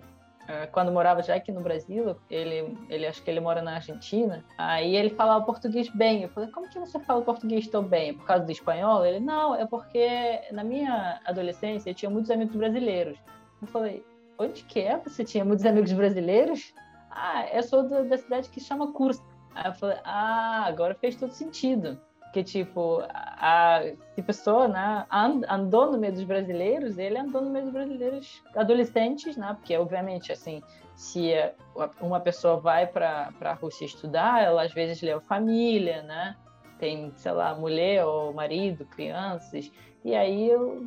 [0.72, 4.96] quando morava já aqui no Brasil, ele, ele acho que ele mora na Argentina, aí
[4.96, 6.22] ele falava português bem.
[6.22, 8.14] Eu falei, como que você fala português tão bem?
[8.14, 9.04] Por causa do espanhol?
[9.04, 13.18] Ele, não, é porque na minha adolescência eu tinha muitos amigos brasileiros.
[13.60, 14.04] Eu falei,
[14.38, 14.96] onde que é?
[14.98, 16.72] Você tinha muitos amigos brasileiros?
[17.10, 19.22] Ah, eu sou da, da cidade que chama Kursk.
[19.54, 22.00] Aí eu falei, ah, agora fez todo sentido
[22.38, 23.80] que tipo a,
[24.24, 25.06] pessoa né
[25.48, 30.32] andou no meio dos brasileiros ele andou no meio dos brasileiros adolescentes né porque obviamente
[30.32, 30.62] assim
[30.94, 31.32] se
[32.00, 36.36] uma pessoa vai para a Rússia estudar ela às vezes leva família né
[36.78, 39.70] tem sei lá mulher ou marido crianças
[40.04, 40.82] e aí eu,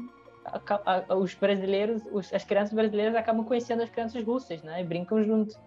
[0.46, 4.84] a, a, os brasileiros os, as crianças brasileiras acabam conhecendo as crianças russas né e
[4.84, 5.60] brincam junto.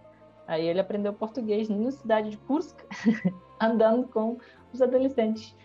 [0.47, 2.77] Aí ele aprendeu português na cidade de Kursk
[3.59, 4.37] andando com
[4.71, 5.55] os adolescentes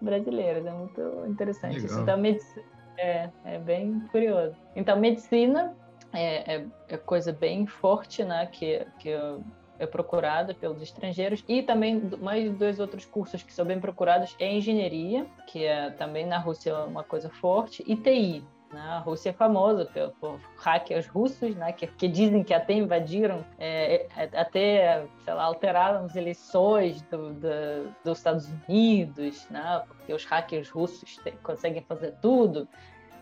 [0.00, 0.64] brasileiras.
[0.66, 2.00] É muito interessante isso.
[2.00, 2.64] Então, medicina,
[2.98, 4.56] é, é bem curioso.
[4.74, 5.74] Então, medicina
[6.12, 8.46] é, é, é, coisa bem forte, né?
[8.46, 9.10] Que, que
[9.78, 11.44] é procurada pelos estrangeiros.
[11.48, 16.26] E também mais dois outros cursos que são bem procurados é engenharia, que é também
[16.26, 18.44] na Rússia uma coisa forte, e TI.
[18.72, 21.72] A Rússia é famosa por, por hackers russos, né?
[21.72, 27.32] que, que dizem que até invadiram, é, é, até, sei lá, alteraram as eleições do,
[27.34, 29.84] do, dos Estados Unidos, né?
[29.86, 32.68] porque os hackers russos te, conseguem fazer tudo.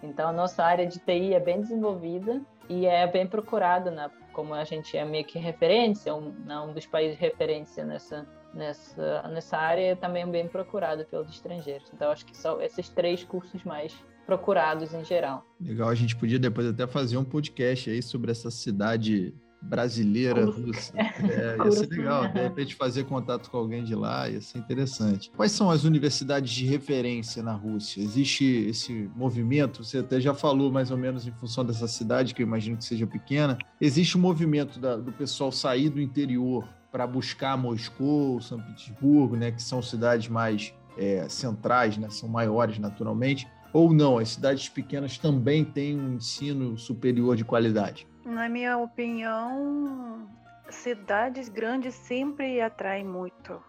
[0.03, 4.11] Então, a nossa área de TI é bem desenvolvida e é bem procurada, né?
[4.33, 6.59] como a gente é meio que referência, um, né?
[6.61, 11.91] um dos países referência nessa, nessa, nessa área, é também bem procurado pelos estrangeiros.
[11.93, 13.95] Então, acho que são esses três cursos mais
[14.27, 15.45] procurados em geral.
[15.61, 20.93] Legal, a gente podia depois até fazer um podcast aí sobre essa cidade brasileira russa.
[20.97, 25.31] É, ia ser legal, de repente fazer contato com alguém de lá, ia ser interessante.
[25.37, 28.01] Quais são as universidades de referência na Rússia?
[28.03, 32.43] Existe esse movimento, você até já falou mais ou menos em função dessa cidade, que
[32.43, 37.07] eu imagino que seja pequena, existe um movimento da, do pessoal sair do interior para
[37.07, 43.49] buscar Moscou, São Petersburgo, né, que são cidades mais é, centrais, né, são maiores naturalmente,
[43.75, 44.19] ou não?
[44.19, 48.07] As cidades pequenas também têm um ensino superior de qualidade?
[48.25, 50.27] Na minha opinião,
[50.71, 53.61] cidades grandes sempre atraem muito.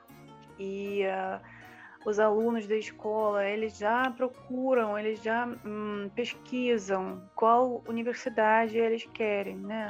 [0.59, 1.41] E uh,
[2.05, 9.57] os alunos da escola, eles já procuram, eles já hum, pesquisam qual universidade eles querem,
[9.57, 9.87] né?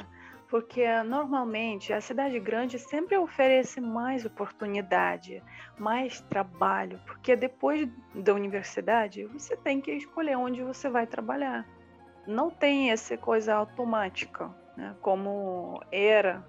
[0.48, 5.42] Porque normalmente a cidade grande sempre oferece mais oportunidade,
[5.78, 11.66] mais trabalho, porque depois da universidade você tem que escolher onde você vai trabalhar.
[12.26, 16.44] Não tem essa coisa automática, né, como era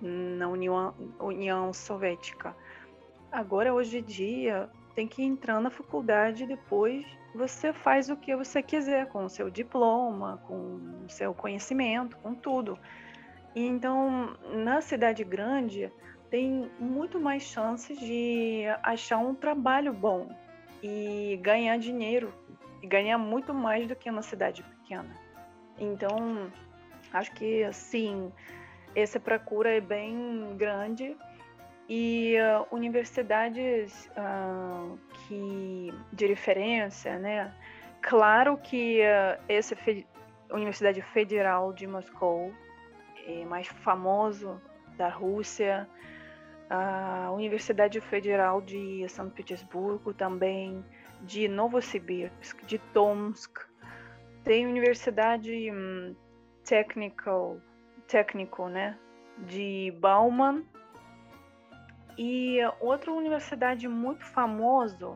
[0.00, 2.56] na União, União Soviética.
[3.30, 8.36] Agora, hoje em dia, tem que entrar na faculdade e depois você faz o que
[8.36, 12.78] você quiser com o seu diploma, com o seu conhecimento, com tudo.
[13.54, 15.92] Então, na cidade grande,
[16.30, 20.28] tem muito mais chances de achar um trabalho bom
[20.82, 22.32] e ganhar dinheiro
[22.86, 25.10] ganha muito mais do que uma cidade pequena.
[25.78, 26.50] Então,
[27.12, 28.32] acho que sim,
[28.94, 31.16] essa procura é bem grande
[31.88, 37.52] e uh, universidades uh, que de referência, né?
[38.00, 40.06] Claro que uh, essa fe
[40.50, 42.52] Universidade Federal de Moscou
[43.48, 44.60] mais famoso
[44.96, 45.88] da Rússia,
[46.68, 50.84] a Universidade Federal de São Petersburgo também,
[51.22, 53.58] de Novosibirsk, de Tomsk,
[54.44, 56.16] tem Universidade um,
[56.64, 57.58] Technical,
[58.06, 58.98] técnico, né,
[59.38, 60.64] de Bauman.
[62.16, 65.10] E outra universidade muito famosa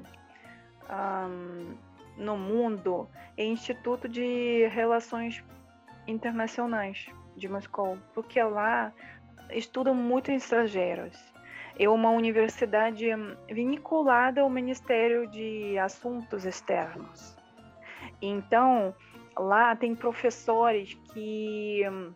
[0.90, 1.76] um,
[2.16, 5.44] no mundo é Instituto de Relações
[6.06, 8.92] Internacionais de Moscou, porque lá
[9.50, 11.16] estudam muito estrangeiros.
[11.78, 17.36] É uma universidade hum, vinculada ao Ministério de Assuntos Externos.
[18.22, 18.94] Então,
[19.36, 22.14] lá tem professores que hum,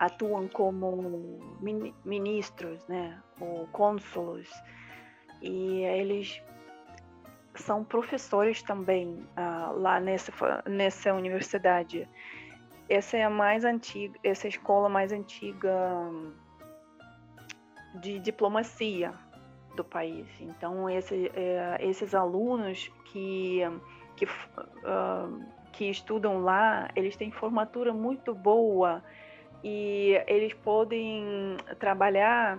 [0.00, 1.56] atuam como
[2.04, 4.48] ministros, né, ou cônsulos,
[5.40, 6.42] e eles
[7.54, 10.32] são professores também uh, lá nessa,
[10.66, 12.08] nessa universidade.
[12.88, 15.70] Essa é a mais antiga, essa é escola mais antiga
[18.00, 19.12] de diplomacia
[19.76, 20.26] do país.
[20.40, 23.60] Então, esse, é, esses alunos que,
[24.16, 29.02] que, uh, que estudam lá, eles têm formatura muito boa
[29.62, 32.58] e eles podem trabalhar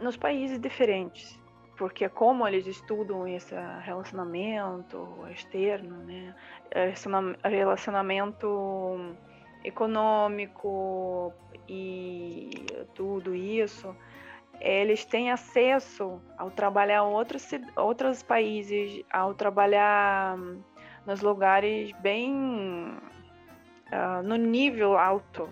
[0.00, 1.38] nos países diferentes,
[1.76, 6.34] porque como eles estudam esse relacionamento externo, né,
[7.42, 9.16] relacionamento
[9.64, 11.32] econômico
[11.68, 12.50] e
[12.94, 13.94] tudo isso,
[14.60, 20.36] eles têm acesso ao trabalhar outros, outros países, ao trabalhar
[21.06, 22.96] nos lugares bem
[23.92, 25.48] uh, no nível alto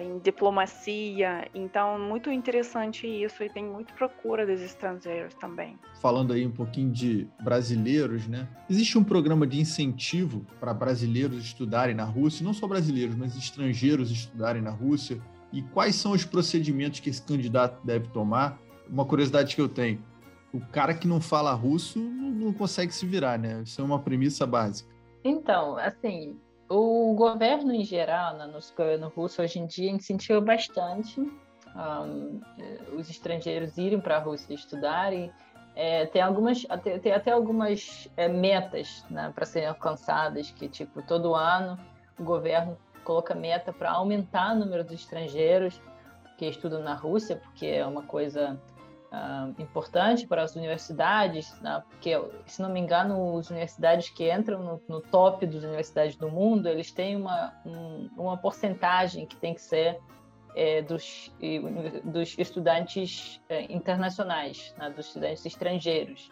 [0.00, 1.48] em diplomacia.
[1.54, 5.78] Então, muito interessante isso e tem muita procura dos estrangeiros também.
[6.00, 8.48] Falando aí um pouquinho de brasileiros, né?
[8.70, 14.10] Existe um programa de incentivo para brasileiros estudarem na Rússia, não só brasileiros, mas estrangeiros
[14.10, 15.20] estudarem na Rússia.
[15.52, 18.58] E quais são os procedimentos que esse candidato deve tomar?
[18.88, 20.02] Uma curiosidade que eu tenho:
[20.52, 23.62] o cara que não fala russo não, não consegue se virar, né?
[23.64, 24.90] Isso é uma premissa básica.
[25.24, 26.36] Então, assim,
[26.72, 32.40] o governo em geral, né, no governo russo, hoje em dia, incentiva bastante um,
[32.96, 35.30] os estrangeiros irem para a Rússia estudarem.
[35.74, 41.00] É, tem algumas até, tem até algumas é, metas né, para serem alcançadas que tipo
[41.02, 41.78] todo ano
[42.18, 45.80] o governo coloca meta para aumentar o número de estrangeiros
[46.36, 48.60] que estudam na Rússia porque é uma coisa
[49.12, 51.82] uh, importante para as universidades, né?
[51.90, 52.12] porque,
[52.46, 56.68] se não me engano, as universidades que entram no, no top das universidades do mundo,
[56.68, 60.00] eles têm uma, um, uma porcentagem que tem que ser
[60.56, 61.30] é, dos,
[62.04, 64.90] dos estudantes é, internacionais, né?
[64.90, 66.30] dos estudantes estrangeiros.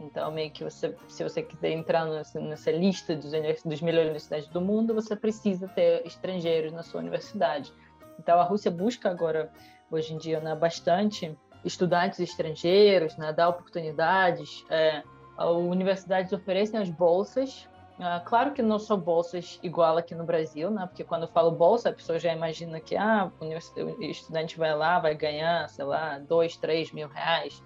[0.00, 4.48] Então, meio que você, se você quiser entrar nessa, nessa lista dos, dos melhores universidades
[4.48, 7.72] do mundo, você precisa ter estrangeiros na sua universidade.
[8.18, 9.52] Então, a Rússia busca agora,
[9.88, 14.64] hoje em dia, né, bastante estudantes estrangeiros, né, dar oportunidades.
[14.68, 15.02] É,
[15.38, 17.68] universidades oferecem as bolsas.
[17.98, 21.50] É, claro que não são bolsas igual aqui no Brasil, né, porque quando eu falo
[21.50, 26.18] bolsa, a pessoa já imagina que ah, o estudante vai lá, vai ganhar, sei lá,
[26.18, 27.62] dois, três mil reais.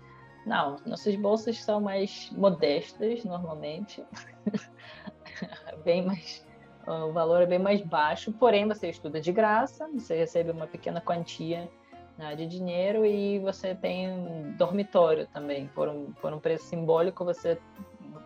[0.47, 4.05] Não, nossas bolsas são mais modestas, normalmente.
[5.85, 6.47] bem mais
[6.89, 11.01] o valor é bem mais baixo, porém você estuda de graça, você recebe uma pequena
[11.01, 11.69] quantia
[12.19, 15.69] né, de dinheiro e você tem um dormitório também.
[15.69, 17.59] Por um, por um preço simbólico, você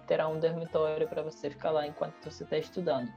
[0.07, 3.13] terá um dormitório para você ficar lá enquanto você está estudando.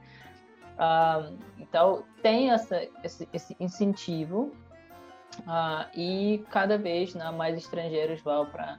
[0.78, 4.52] Ah, então, tem essa, esse, esse incentivo
[5.46, 8.78] ah, e cada vez né, mais estrangeiros vão para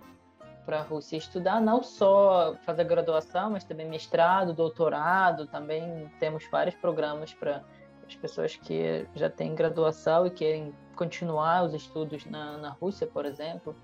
[0.65, 6.75] para a Rússia estudar, não só fazer graduação, mas também mestrado, doutorado, também temos vários
[6.75, 7.63] programas para
[8.05, 13.25] as pessoas que já têm graduação e querem continuar os estudos na, na Rússia, por
[13.25, 13.75] exemplo,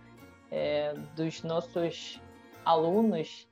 [0.51, 2.21] é, dos nossos
[2.65, 3.47] alunos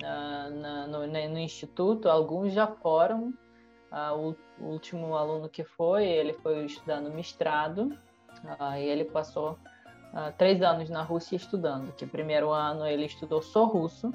[0.00, 3.32] na, na, no, no, instituto, alguns já foram.
[3.90, 7.96] Ah, o, o, último aluno que foi, ele foi estudar no mestrado
[8.58, 9.56] ah, e ele passou
[10.12, 11.92] ah, três anos na Rússia estudando.
[11.92, 14.12] Que primeiro ano ele estudou só russo,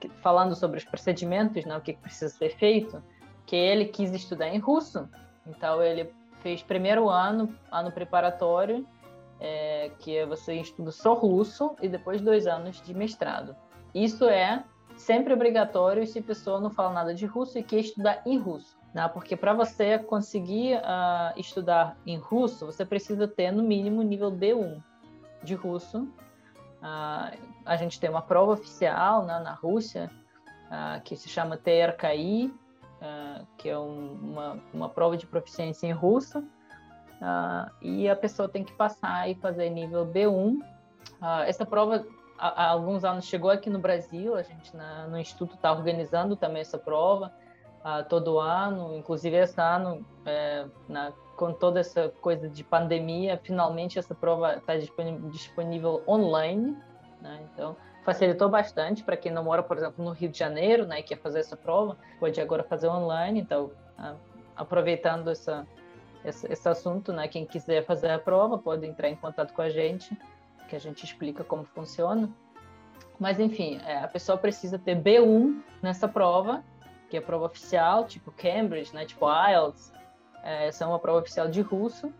[0.00, 3.02] que, falando sobre os procedimentos, né, o que precisa ser feito
[3.46, 5.08] que ele quis estudar em russo.
[5.46, 6.12] Então ele
[6.42, 8.86] fez primeiro ano, ano preparatório,
[9.40, 13.56] é, que você estuda só russo e depois dois anos de mestrado.
[13.94, 14.64] Isso é
[14.96, 18.76] sempre obrigatório se a pessoa não fala nada de russo e quer estudar em russo.
[18.94, 19.08] Né?
[19.08, 24.82] Porque para você conseguir uh, estudar em russo, você precisa ter no mínimo nível B1
[25.42, 26.02] de russo.
[26.82, 30.10] Uh, a gente tem uma prova oficial né, na Rússia
[30.66, 32.52] uh, que se chama TRKI,
[33.56, 36.42] que é um, uma, uma prova de proficiência em russo.
[37.80, 40.58] e a pessoa tem que passar e fazer nível B1.
[41.46, 42.06] essa prova
[42.42, 46.62] há, alguns anos chegou aqui no Brasil, a gente na, no Instituto está organizando também
[46.62, 47.32] essa prova
[47.80, 53.98] uh, todo ano, inclusive esse ano, é, na, com toda essa coisa de pandemia, finalmente
[53.98, 56.76] essa prova está disponível, online,
[57.20, 57.46] né?
[57.52, 61.02] então facilitou bastante para quem não mora, por exemplo, no Rio de Janeiro, né, e
[61.02, 64.16] quer fazer essa prova, pode agora fazer online, então uh,
[64.56, 65.66] aproveitando essa,
[66.24, 69.70] esse, esse assunto, né, quem quiser fazer a prova pode entrar em contato com a
[69.70, 70.16] gente
[70.68, 72.30] que a gente explica como funciona.
[73.18, 76.64] Mas, enfim, é, a pessoa precisa ter B1 nessa prova,
[77.10, 79.92] que é a prova oficial, tipo Cambridge, né, tipo IELTS,
[80.42, 82.12] é, essa é uma prova oficial de russo,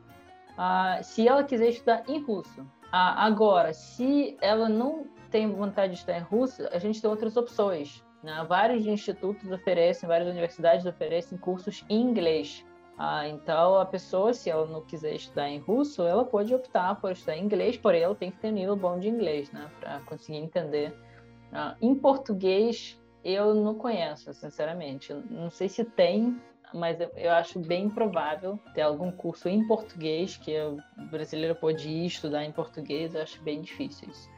[0.56, 2.64] ah, se ela quiser estudar em russo.
[2.92, 7.36] Ah, agora, se ela não tem vontade de estudar em russo, a gente tem outras
[7.36, 8.04] opções.
[8.22, 8.44] Né?
[8.48, 12.64] Vários institutos oferecem, várias universidades oferecem cursos em inglês.
[12.96, 17.10] Ah, então, a pessoa, se ela não quiser estudar em russo, ela pode optar por
[17.10, 20.38] estudar em inglês, porém ela tem que ter nível bom de inglês, né, para conseguir
[20.38, 20.94] entender.
[21.50, 25.12] Ah, em português, eu não conheço, sinceramente.
[25.30, 26.38] Não sei se tem,
[26.74, 30.78] mas eu, eu, acho bem improvável ter algum curso em português que o
[31.10, 33.14] brasileiro pode ir estudar em português.
[33.14, 34.30] Eu acho bem difícil isso.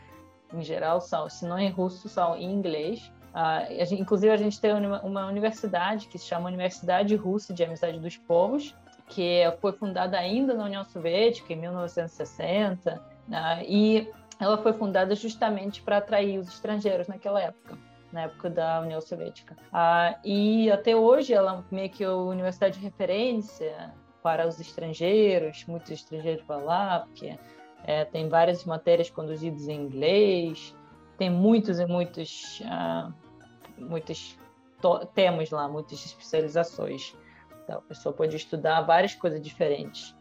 [0.55, 3.13] Em geral, são, se não em russo, são em inglês.
[3.35, 7.65] Uh, a gente, inclusive, a gente tem uma universidade que se chama Universidade Russa de
[7.65, 8.75] Amizade dos Povos,
[9.09, 14.09] que foi fundada ainda na União Soviética, em 1960, uh, né, e
[14.41, 17.77] ela foi fundada justamente para atrair os estrangeiros naquela época,
[18.13, 19.57] na época da União Soviética.
[19.73, 23.93] Uh, e até hoje ela é meio que a universidade de referência
[24.23, 27.37] para os estrangeiros, muitos estrangeiros vão lá, porque
[27.85, 30.75] é, tem várias matérias conduzidas em inglês,
[31.17, 33.13] tem muitos e muitos uh,
[33.79, 34.39] muitos
[35.15, 37.17] temas lá, muitas especializações.
[37.63, 40.15] Então, a pessoa pode estudar várias coisas diferentes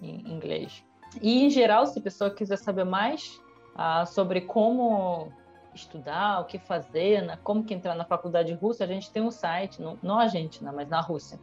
[0.00, 0.84] em inglês.
[1.20, 3.40] E, em geral, se a pessoa quiser saber mais
[3.74, 5.30] ah, sobre como
[5.74, 9.30] estudar, o que fazer, né, como que entrar na faculdade russa, a gente tem um
[9.30, 11.38] site, não, não a gente, né, mas na Rússia.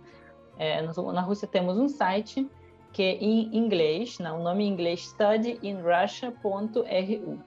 [0.57, 2.49] É, na Rússia temos um site
[2.95, 7.43] que é em inglês, o nome em inglês studyinrussia.ru,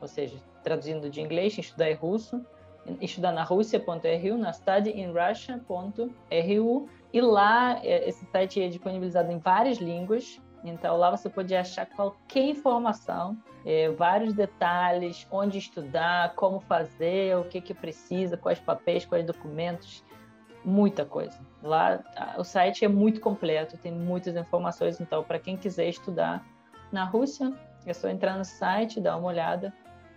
[0.00, 2.42] ou seja, traduzindo de inglês, estudar em russo,
[2.98, 10.40] estudar na Rússia.ru, na studyinrussia.ru, e lá é, esse site é disponibilizado em várias línguas,
[10.64, 13.36] então lá você pode achar qualquer informação,
[13.66, 20.02] é, vários detalhes, onde estudar, como fazer, o que que precisa, quais papéis, quais documentos,
[20.68, 21.38] muita coisa.
[21.62, 22.00] Lá
[22.36, 26.46] o site é muito completo, tem muitas informações, então para quem quiser estudar
[26.92, 27.52] na Rússia,
[27.86, 29.72] é só entrar no site, dar uma olhada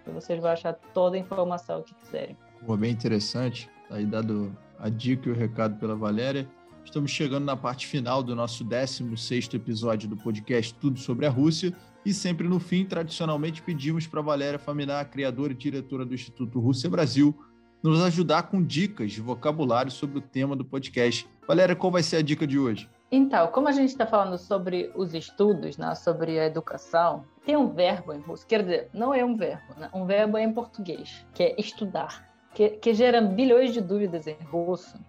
[0.05, 2.37] e vocês vão achar toda a informação que quiserem.
[2.65, 3.69] Pô, bem interessante.
[3.87, 6.47] Tá aí dado a dica e o recado pela Valéria.
[6.83, 11.73] Estamos chegando na parte final do nosso 16º episódio do podcast Tudo sobre a Rússia
[12.03, 16.89] e sempre no fim, tradicionalmente, pedimos para Valéria Faminar, criadora e diretora do Instituto Rússia
[16.89, 17.37] Brasil,
[17.81, 21.27] nos ajudar com dicas de vocabulário sobre o tema do podcast.
[21.47, 22.89] Valéria, qual vai ser a dica de hoje?
[23.11, 27.73] Então, como a gente está falando sobre os estudos, né, sobre a educação, tem um
[27.73, 31.25] verbo em russo, quer dizer, não é um verbo, né, um verbo é em português,
[31.33, 34.99] que é estudar que, que gera bilhões de dúvidas em russo,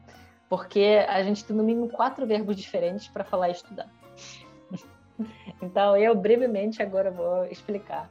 [0.49, 3.89] porque a gente tem no mínimo quatro verbos diferentes para falar estudar.
[5.61, 8.11] então, eu brevemente agora vou explicar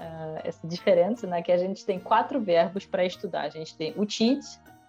[0.00, 1.42] uh, essa diferença, né?
[1.42, 3.42] Que a gente tem quatro verbos para estudar.
[3.42, 4.40] A gente tem utit,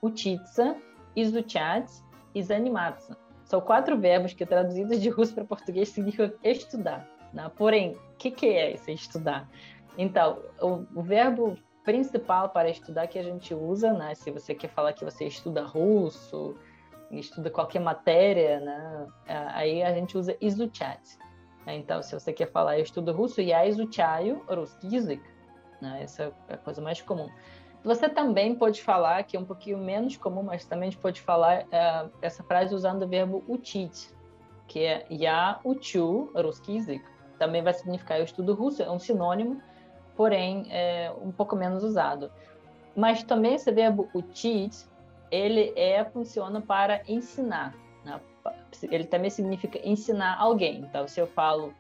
[0.02, 0.76] utitsa,
[1.16, 1.92] izuchat
[2.34, 3.18] e zanimatsa.
[3.44, 7.08] São quatro verbos que traduzidos de russo para português significam estudar.
[7.34, 7.52] Né?
[7.56, 9.50] Porém, o que, que é esse estudar?
[9.98, 14.16] Então, o, o verbo principal para estudar que a gente usa, né?
[14.16, 16.56] Se você quer falar que você estuda russo,
[17.12, 19.08] estuda qualquer matéria, né?
[19.28, 21.02] Ah, aí a gente usa izuchat.
[21.67, 25.23] Então, se você quer falar eu estudo russo, я изучаю русский язык.
[25.81, 26.03] Né?
[26.03, 27.29] Essa é a coisa mais comum.
[27.83, 32.09] Você também pode falar, que é um pouquinho menos comum, mas também pode falar é,
[32.23, 34.11] essa frase usando o verbo учить,
[34.67, 37.05] que é я учу русский язык.
[37.39, 39.61] Também vai significar eu estudo russo, é um sinônimo,
[40.17, 42.31] porém é um pouco menos usado.
[42.97, 44.87] Mas também esse verbo учить,
[45.31, 47.75] ele é funciona para ensinar.
[48.05, 48.21] Né?
[48.84, 50.80] ele também significa ensinar alguém.
[50.82, 51.74] Então, se eu falo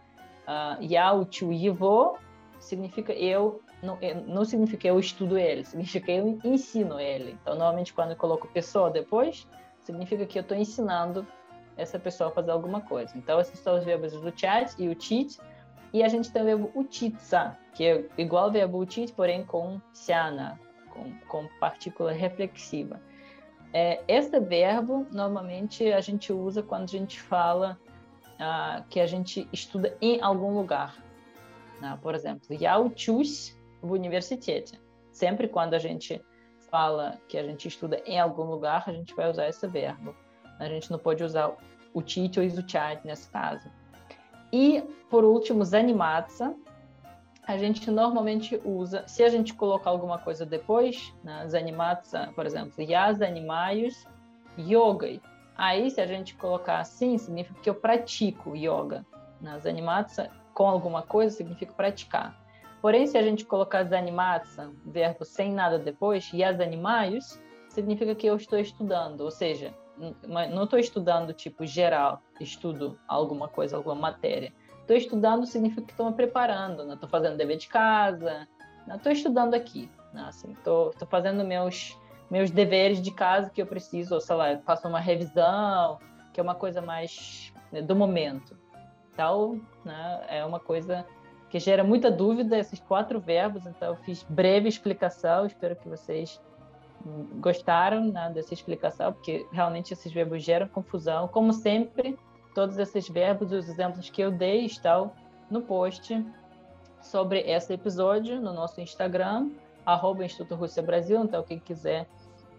[0.47, 2.17] ah, Yao Chu Yivo,
[2.59, 7.37] significa eu não, não significa eu estudo ele, significa eu ensino ele.
[7.41, 9.47] Então, normalmente, quando eu coloco pessoa depois,
[9.79, 11.25] significa que eu estou ensinando
[11.75, 13.17] essa pessoa a fazer alguma coisa.
[13.17, 15.39] Então, esses são os verbos do chat e o teach.
[15.93, 19.81] E a gente tem o verbo utitsa, que é igual ao verbo utit, porém com
[19.91, 20.57] siana,
[20.89, 23.01] com, com partícula reflexiva.
[23.72, 27.78] É, esse verbo, normalmente, a gente usa quando a gente fala
[28.38, 30.96] ah, que a gente estuda em algum lugar.
[31.80, 31.98] Né?
[32.00, 34.80] Por exemplo, я учусь в университете.
[35.12, 36.22] Sempre quando a gente
[36.70, 40.14] fala que a gente estuda em algum lugar, a gente vai usar esse verbo.
[40.58, 41.54] A gente não pode usar
[41.92, 43.70] o tit ou o chat nesse caso.
[44.52, 46.54] E, por último, zanimatsa.
[47.51, 52.81] a gente normalmente usa, se a gente colocar alguma coisa depois, né, zanimatsa, por exemplo,
[52.81, 54.07] ya zanimayus
[54.57, 55.19] yoga.
[55.57, 59.05] Aí, se a gente colocar assim, significa que eu pratico yoga.
[59.41, 59.59] Né?
[59.59, 62.41] Zanimatsa com alguma coisa significa praticar.
[62.81, 67.37] Porém, se a gente colocar zanimatsa, verbo sem nada depois, e as animais,
[67.67, 69.73] significa que eu estou estudando, ou seja,
[70.25, 74.53] não estou estudando tipo geral, estudo alguma coisa, alguma matéria.
[74.81, 77.07] Estou estudando significa que estou me preparando, estou né?
[77.09, 78.47] fazendo dever de casa,
[78.93, 80.25] estou estudando aqui, né?
[80.27, 81.97] assim, estou fazendo meus
[82.29, 85.99] meus deveres de casa que eu preciso, ou sei lá, faço uma revisão,
[86.31, 88.57] que é uma coisa mais né, do momento.
[89.13, 91.05] Então, né, é uma coisa
[91.49, 96.41] que gera muita dúvida, esses quatro verbos, então eu fiz breve explicação, espero que vocês
[97.41, 101.27] gostaram né, dessa explicação, porque realmente esses verbos geram confusão.
[101.27, 102.17] Como sempre,
[102.53, 105.11] todos esses verbos e os exemplos que eu dei estão
[105.49, 106.25] no post
[107.01, 109.49] sobre esse episódio no nosso Instagram,
[109.85, 112.07] arroba Instituto Rússia Brasil, então quem quiser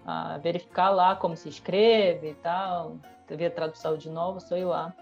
[0.04, 2.96] uh, verificar lá como se escreve e tal,
[3.28, 4.92] ver a tradução de novo, só ir lá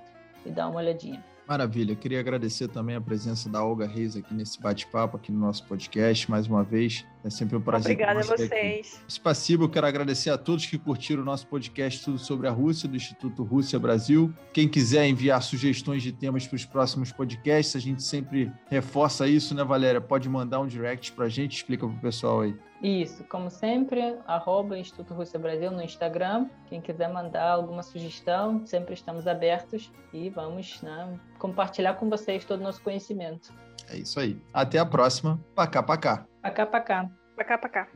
[0.45, 1.24] e dar uma olhadinha.
[1.51, 5.67] Maravilha, queria agradecer também a presença da Olga Reis aqui nesse bate-papo, aqui no nosso
[5.67, 7.05] podcast, mais uma vez.
[7.25, 7.91] É sempre um prazer.
[7.91, 9.03] Obrigada a vocês.
[9.09, 12.95] Espacibo, quero agradecer a todos que curtiram o nosso podcast Tudo sobre a Rússia, do
[12.95, 14.33] Instituto Rússia Brasil.
[14.53, 19.53] Quem quiser enviar sugestões de temas para os próximos podcasts, a gente sempre reforça isso,
[19.53, 20.01] né, Valéria?
[20.01, 22.55] Pode mandar um direct para a gente, explica para o pessoal aí.
[22.83, 26.49] Isso, como sempre, arroba Instituto Rússia Brasil no Instagram.
[26.66, 32.61] Quem quiser mandar alguma sugestão, sempre estamos abertos e vamos né, compartilhar com vocês todo
[32.61, 33.53] o nosso conhecimento.
[33.89, 34.41] É isso aí.
[34.53, 35.39] Até a próxima.
[35.55, 36.26] Pacá, pacá.
[36.41, 37.11] Pacá, pacá.
[37.37, 37.89] Pacá, pacá.